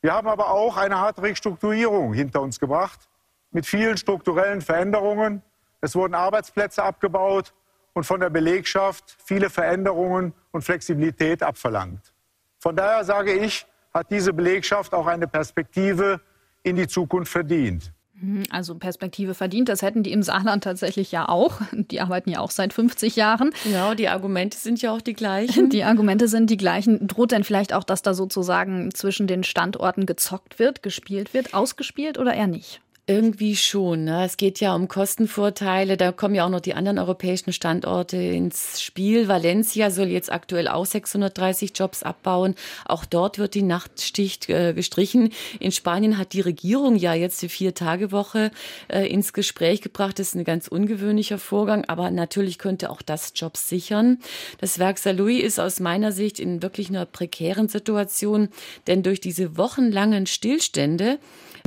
Wir 0.00 0.12
haben 0.12 0.26
aber 0.26 0.50
auch 0.50 0.76
eine 0.76 0.98
harte 0.98 1.22
Restrukturierung 1.22 2.14
hinter 2.14 2.42
uns 2.42 2.58
gebracht 2.58 3.08
mit 3.52 3.66
vielen 3.66 3.96
strukturellen 3.96 4.62
Veränderungen. 4.62 5.42
Es 5.80 5.94
wurden 5.94 6.14
Arbeitsplätze 6.14 6.82
abgebaut 6.82 7.54
und 7.92 8.02
von 8.02 8.18
der 8.18 8.30
Belegschaft 8.30 9.16
viele 9.24 9.48
Veränderungen 9.48 10.32
und 10.50 10.62
Flexibilität 10.62 11.44
abverlangt. 11.44 12.12
Von 12.58 12.76
daher 12.76 13.04
sage 13.04 13.32
ich, 13.32 13.66
hat 13.94 14.10
diese 14.10 14.32
Belegschaft 14.32 14.92
auch 14.92 15.06
eine 15.06 15.26
Perspektive 15.26 16.20
in 16.62 16.76
die 16.76 16.86
Zukunft 16.86 17.32
verdient. 17.32 17.92
Mhm, 18.20 18.44
also 18.50 18.74
Perspektive 18.74 19.34
verdient, 19.34 19.68
das 19.68 19.82
hätten 19.82 20.02
die 20.02 20.12
im 20.12 20.22
Saarland 20.22 20.64
tatsächlich 20.64 21.12
ja 21.12 21.28
auch. 21.28 21.60
Die 21.72 22.00
arbeiten 22.00 22.30
ja 22.30 22.40
auch 22.40 22.50
seit 22.50 22.72
50 22.72 23.16
Jahren. 23.16 23.50
Genau, 23.64 23.94
die 23.94 24.08
Argumente 24.08 24.58
sind 24.58 24.82
ja 24.82 24.92
auch 24.92 25.00
die 25.00 25.14
gleichen. 25.14 25.70
Die 25.70 25.84
Argumente 25.84 26.28
sind 26.28 26.50
die 26.50 26.56
gleichen. 26.56 27.06
Droht 27.06 27.30
denn 27.30 27.44
vielleicht 27.44 27.72
auch, 27.72 27.84
dass 27.84 28.02
da 28.02 28.14
sozusagen 28.14 28.92
zwischen 28.92 29.26
den 29.26 29.44
Standorten 29.44 30.06
gezockt 30.06 30.58
wird, 30.58 30.82
gespielt 30.82 31.34
wird, 31.34 31.54
ausgespielt 31.54 32.18
oder 32.18 32.34
eher 32.34 32.48
nicht? 32.48 32.80
Irgendwie 33.10 33.56
schon. 33.56 34.04
Ne? 34.04 34.26
Es 34.26 34.36
geht 34.36 34.60
ja 34.60 34.74
um 34.74 34.86
Kostenvorteile. 34.86 35.96
Da 35.96 36.12
kommen 36.12 36.34
ja 36.34 36.44
auch 36.44 36.50
noch 36.50 36.60
die 36.60 36.74
anderen 36.74 36.98
europäischen 36.98 37.54
Standorte 37.54 38.18
ins 38.18 38.82
Spiel. 38.82 39.28
Valencia 39.28 39.90
soll 39.90 40.08
jetzt 40.08 40.30
aktuell 40.30 40.68
auch 40.68 40.84
630 40.84 41.72
Jobs 41.74 42.02
abbauen. 42.02 42.54
Auch 42.84 43.06
dort 43.06 43.38
wird 43.38 43.54
die 43.54 43.62
Nachtschicht 43.62 44.50
äh, 44.50 44.74
gestrichen. 44.74 45.32
In 45.58 45.72
Spanien 45.72 46.18
hat 46.18 46.34
die 46.34 46.42
Regierung 46.42 46.96
ja 46.96 47.14
jetzt 47.14 47.40
die 47.40 47.48
Vier-Tage-Woche 47.48 48.50
äh, 48.88 49.06
ins 49.06 49.32
Gespräch 49.32 49.80
gebracht. 49.80 50.18
Das 50.18 50.28
ist 50.28 50.34
ein 50.34 50.44
ganz 50.44 50.68
ungewöhnlicher 50.68 51.38
Vorgang, 51.38 51.86
aber 51.86 52.10
natürlich 52.10 52.58
könnte 52.58 52.90
auch 52.90 53.00
das 53.00 53.32
Jobs 53.34 53.70
sichern. 53.70 54.18
Das 54.60 54.78
Werk 54.78 54.98
Saarlouis 54.98 55.42
ist 55.42 55.58
aus 55.58 55.80
meiner 55.80 56.12
Sicht 56.12 56.38
in 56.38 56.60
wirklich 56.60 56.90
einer 56.90 57.06
prekären 57.06 57.68
Situation, 57.68 58.50
denn 58.86 59.02
durch 59.02 59.22
diese 59.22 59.56
wochenlangen 59.56 60.26
Stillstände 60.26 61.18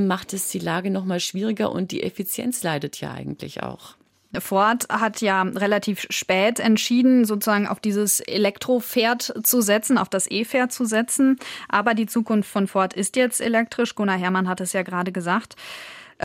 macht 0.06 0.32
es 0.32 0.48
die 0.48 0.58
Lage 0.58 0.90
noch 0.90 1.04
mal 1.04 1.20
schwieriger 1.20 1.72
und 1.72 1.90
die 1.90 2.02
Effizienz 2.02 2.62
leidet 2.62 3.00
ja 3.00 3.12
eigentlich 3.12 3.62
auch. 3.62 3.96
Ford 4.40 4.86
hat 4.88 5.20
ja 5.20 5.42
relativ 5.42 6.06
spät 6.08 6.58
entschieden, 6.58 7.24
sozusagen 7.24 7.66
auf 7.66 7.80
dieses 7.80 8.20
Elektropferd 8.20 9.34
zu 9.42 9.60
setzen, 9.60 9.98
auf 9.98 10.08
das 10.08 10.30
E-Pferd 10.30 10.72
zu 10.72 10.84
setzen. 10.86 11.38
Aber 11.68 11.94
die 11.94 12.06
Zukunft 12.06 12.50
von 12.50 12.66
Ford 12.66 12.94
ist 12.94 13.16
jetzt 13.16 13.40
elektrisch. 13.40 13.94
Gunnar 13.94 14.18
Herrmann 14.18 14.48
hat 14.48 14.60
es 14.60 14.72
ja 14.72 14.82
gerade 14.82 15.12
gesagt. 15.12 15.56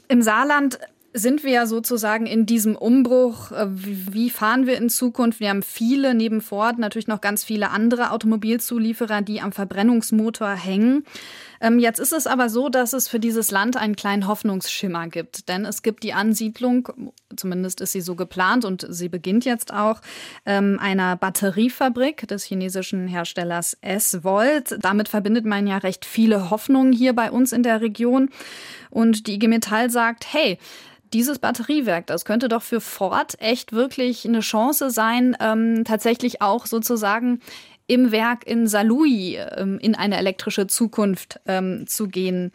Im 0.07 0.21
Saarland 0.21 0.79
sind 1.13 1.43
wir 1.43 1.51
ja 1.51 1.65
sozusagen 1.65 2.27
in 2.27 2.45
diesem 2.45 2.75
Umbruch. 2.75 3.51
Wie 3.65 4.29
fahren 4.29 4.67
wir 4.67 4.77
in 4.77 4.89
Zukunft? 4.89 5.39
Wir 5.39 5.49
haben 5.49 5.63
viele, 5.63 6.13
neben 6.13 6.41
Ford 6.41 6.77
natürlich 6.77 7.07
noch 7.07 7.21
ganz 7.21 7.43
viele 7.43 7.71
andere 7.71 8.11
Automobilzulieferer, 8.11 9.21
die 9.21 9.41
am 9.41 9.51
Verbrennungsmotor 9.51 10.51
hängen. 10.51 11.05
Ähm, 11.61 11.79
jetzt 11.79 11.99
ist 11.99 12.13
es 12.13 12.27
aber 12.27 12.49
so, 12.49 12.69
dass 12.69 12.93
es 12.93 13.07
für 13.07 13.19
dieses 13.19 13.51
Land 13.51 13.77
einen 13.77 13.95
kleinen 13.95 14.27
Hoffnungsschimmer 14.27 15.07
gibt. 15.07 15.49
Denn 15.49 15.65
es 15.65 15.81
gibt 15.81 16.03
die 16.03 16.13
Ansiedlung, 16.13 16.89
zumindest 17.35 17.81
ist 17.81 17.91
sie 17.91 18.01
so 18.01 18.15
geplant 18.15 18.65
und 18.65 18.85
sie 18.89 19.09
beginnt 19.09 19.45
jetzt 19.45 19.73
auch, 19.73 20.01
ähm, 20.45 20.77
einer 20.81 21.15
Batteriefabrik 21.15 22.27
des 22.27 22.43
chinesischen 22.43 23.07
Herstellers 23.07 23.77
S-Volt. 23.81 24.77
Damit 24.81 25.09
verbindet 25.09 25.45
man 25.45 25.67
ja 25.67 25.77
recht 25.77 26.05
viele 26.05 26.49
Hoffnungen 26.49 26.93
hier 26.93 27.13
bei 27.13 27.31
uns 27.31 27.51
in 27.51 27.63
der 27.63 27.81
Region. 27.81 28.29
Und 28.89 29.27
die 29.27 29.35
IG 29.35 29.47
Metall 29.47 29.89
sagt, 29.89 30.31
hey, 30.31 30.57
dieses 31.13 31.39
Batteriewerk, 31.39 32.07
das 32.07 32.25
könnte 32.25 32.49
doch 32.49 32.61
für 32.61 32.81
Ford 32.81 33.35
echt 33.39 33.71
wirklich 33.71 34.25
eine 34.25 34.41
Chance 34.41 34.89
sein, 34.89 35.37
ähm, 35.39 35.83
tatsächlich 35.85 36.41
auch 36.41 36.65
sozusagen 36.65 37.39
im 37.87 38.11
Werk 38.11 38.45
in 38.45 38.67
Saarlouis 38.67 39.37
ähm, 39.55 39.79
in 39.79 39.95
eine 39.95 40.17
elektrische 40.17 40.67
Zukunft 40.67 41.39
ähm, 41.45 41.87
zu 41.87 42.07
gehen. 42.07 42.51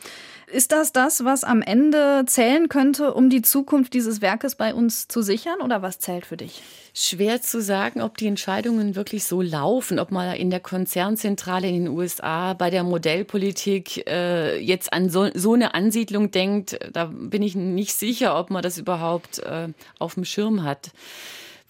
Ist 0.46 0.70
das 0.70 0.92
das, 0.92 1.24
was 1.24 1.44
am 1.44 1.62
Ende 1.62 2.24
zählen 2.26 2.68
könnte, 2.68 3.14
um 3.14 3.30
die 3.30 3.40
Zukunft 3.40 3.94
dieses 3.94 4.20
Werkes 4.20 4.54
bei 4.54 4.74
uns 4.74 5.08
zu 5.08 5.22
sichern? 5.22 5.62
Oder 5.62 5.80
was 5.80 5.98
zählt 5.98 6.26
für 6.26 6.36
dich? 6.36 6.62
Schwer 6.92 7.40
zu 7.40 7.62
sagen, 7.62 8.02
ob 8.02 8.18
die 8.18 8.26
Entscheidungen 8.26 8.94
wirklich 8.94 9.24
so 9.24 9.40
laufen, 9.40 9.98
ob 9.98 10.10
man 10.10 10.36
in 10.36 10.50
der 10.50 10.60
Konzernzentrale 10.60 11.66
in 11.66 11.84
den 11.84 11.88
USA 11.88 12.52
bei 12.52 12.68
der 12.68 12.84
Modellpolitik 12.84 14.06
äh, 14.06 14.58
jetzt 14.58 14.92
an 14.92 15.08
so, 15.08 15.30
so, 15.32 15.54
eine 15.54 15.72
Ansiedlung 15.72 16.30
denkt. 16.30 16.78
Da 16.92 17.06
bin 17.06 17.42
ich 17.42 17.54
nicht 17.54 17.94
sicher, 17.94 18.38
ob 18.38 18.50
man 18.50 18.62
das 18.62 18.76
überhaupt 18.76 19.38
äh, 19.38 19.68
auf 19.98 20.14
dem 20.14 20.26
Schirm 20.26 20.64
hat. 20.64 20.90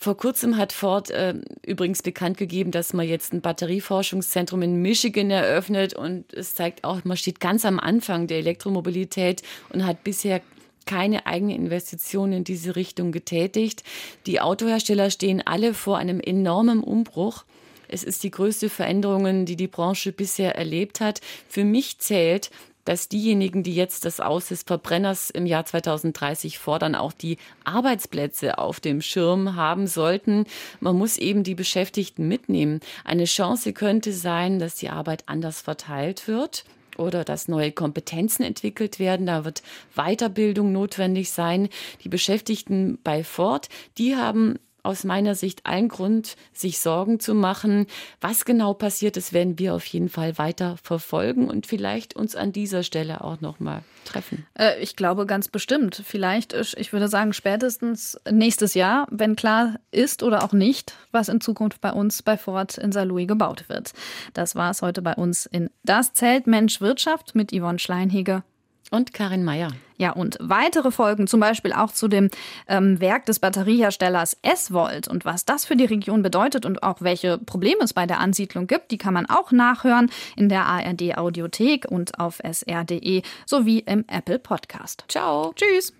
Vor 0.02 0.16
kurzem 0.16 0.56
hat 0.56 0.72
Ford 0.72 1.10
äh, 1.12 1.34
übrigens 1.64 2.02
bekannt 2.02 2.36
gegeben, 2.36 2.72
dass 2.72 2.92
man 2.92 3.06
jetzt 3.06 3.32
ein 3.32 3.40
Batterieforschungszentrum 3.40 4.60
in 4.62 4.82
Michigan 4.82 5.30
eröffnet 5.30 5.94
und 5.94 6.34
es 6.34 6.56
zeigt 6.56 6.82
auch, 6.82 7.04
man 7.04 7.16
steht 7.16 7.38
ganz 7.38 7.64
am 7.64 7.78
Anfang 7.78 8.26
der 8.26 8.38
Elektromobilität 8.38 9.42
und 9.68 9.86
hat 9.86 10.02
bisher 10.02 10.40
keine 10.86 11.26
eigene 11.26 11.54
Investition 11.54 12.32
in 12.32 12.42
diese 12.42 12.74
Richtung 12.74 13.12
getätigt. 13.12 13.84
Die 14.26 14.40
Autohersteller 14.40 15.08
stehen 15.08 15.40
alle 15.46 15.72
vor 15.72 15.98
einem 15.98 16.18
enormen 16.18 16.82
Umbruch. 16.82 17.44
Es 17.86 18.02
ist 18.02 18.24
die 18.24 18.32
größte 18.32 18.70
Veränderung, 18.70 19.44
die 19.44 19.54
die 19.54 19.68
Branche 19.68 20.10
bisher 20.10 20.56
erlebt 20.56 20.98
hat. 20.98 21.20
Für 21.46 21.62
mich 21.62 21.98
zählt, 21.98 22.50
dass 22.84 23.08
diejenigen, 23.08 23.62
die 23.62 23.74
jetzt 23.74 24.04
das 24.04 24.20
Aus 24.20 24.48
des 24.48 24.62
Verbrenners 24.62 25.30
im 25.30 25.46
Jahr 25.46 25.64
2030 25.64 26.58
fordern, 26.58 26.94
auch 26.94 27.12
die 27.12 27.38
Arbeitsplätze 27.64 28.58
auf 28.58 28.80
dem 28.80 29.02
Schirm 29.02 29.56
haben 29.56 29.86
sollten. 29.86 30.46
Man 30.80 30.96
muss 30.96 31.18
eben 31.18 31.44
die 31.44 31.54
Beschäftigten 31.54 32.26
mitnehmen. 32.28 32.80
Eine 33.04 33.24
Chance 33.24 33.72
könnte 33.72 34.12
sein, 34.12 34.58
dass 34.58 34.76
die 34.76 34.90
Arbeit 34.90 35.24
anders 35.26 35.60
verteilt 35.60 36.28
wird 36.28 36.64
oder 36.98 37.24
dass 37.24 37.48
neue 37.48 37.72
Kompetenzen 37.72 38.42
entwickelt 38.42 38.98
werden. 38.98 39.26
Da 39.26 39.44
wird 39.44 39.62
Weiterbildung 39.94 40.72
notwendig 40.72 41.30
sein. 41.30 41.68
Die 42.04 42.08
Beschäftigten 42.08 42.98
bei 43.02 43.24
Ford, 43.24 43.68
die 43.98 44.16
haben 44.16 44.58
aus 44.82 45.04
meiner 45.04 45.34
Sicht 45.34 45.66
allen 45.66 45.88
Grund, 45.88 46.36
sich 46.52 46.80
Sorgen 46.80 47.20
zu 47.20 47.34
machen. 47.34 47.86
Was 48.20 48.44
genau 48.44 48.74
passiert 48.74 49.16
ist, 49.16 49.32
werden 49.32 49.58
wir 49.58 49.74
auf 49.74 49.84
jeden 49.86 50.08
Fall 50.08 50.38
weiter 50.38 50.76
verfolgen 50.82 51.48
und 51.48 51.66
vielleicht 51.66 52.14
uns 52.16 52.36
an 52.36 52.52
dieser 52.52 52.82
Stelle 52.82 53.22
auch 53.22 53.40
noch 53.40 53.60
mal 53.60 53.82
treffen. 54.04 54.46
Äh, 54.58 54.80
ich 54.80 54.96
glaube 54.96 55.26
ganz 55.26 55.48
bestimmt. 55.48 56.02
Vielleicht, 56.04 56.54
ich 56.54 56.92
würde 56.92 57.08
sagen, 57.08 57.32
spätestens 57.32 58.18
nächstes 58.30 58.74
Jahr, 58.74 59.06
wenn 59.10 59.36
klar 59.36 59.76
ist 59.90 60.22
oder 60.22 60.42
auch 60.44 60.52
nicht, 60.52 60.94
was 61.12 61.28
in 61.28 61.40
Zukunft 61.40 61.80
bei 61.80 61.92
uns 61.92 62.22
bei 62.22 62.36
Ford 62.36 62.78
in 62.78 62.92
Saarlouis 62.92 63.28
gebaut 63.28 63.68
wird. 63.68 63.92
Das 64.34 64.54
war 64.54 64.70
es 64.70 64.82
heute 64.82 65.02
bei 65.02 65.14
uns 65.14 65.46
in 65.46 65.70
Das 65.84 66.12
Zelt 66.12 66.46
Mensch 66.46 66.80
Wirtschaft 66.80 67.34
mit 67.34 67.52
Yvonne 67.52 67.78
Schleinheger 67.78 68.44
und 68.90 69.12
Karin 69.12 69.44
Meyer. 69.44 69.68
Ja, 69.96 70.12
und 70.12 70.36
weitere 70.40 70.90
Folgen, 70.90 71.26
zum 71.26 71.40
Beispiel 71.40 71.72
auch 71.72 71.92
zu 71.92 72.08
dem 72.08 72.28
ähm, 72.66 73.00
Werk 73.00 73.26
des 73.26 73.38
Batterieherstellers 73.38 74.36
S-Volt 74.42 75.08
und 75.08 75.24
was 75.24 75.44
das 75.44 75.64
für 75.64 75.76
die 75.76 75.84
Region 75.84 76.22
bedeutet 76.22 76.66
und 76.66 76.82
auch 76.82 77.00
welche 77.00 77.38
Probleme 77.38 77.82
es 77.84 77.92
bei 77.92 78.06
der 78.06 78.18
Ansiedlung 78.20 78.66
gibt, 78.66 78.90
die 78.90 78.98
kann 78.98 79.14
man 79.14 79.26
auch 79.26 79.52
nachhören 79.52 80.10
in 80.36 80.48
der 80.48 80.66
ARD 80.66 81.16
Audiothek 81.16 81.86
und 81.88 82.18
auf 82.18 82.40
sr.de 82.42 83.22
sowie 83.46 83.78
im 83.80 84.04
Apple 84.08 84.38
Podcast. 84.38 85.04
Ciao. 85.08 85.52
Tschüss. 85.54 85.92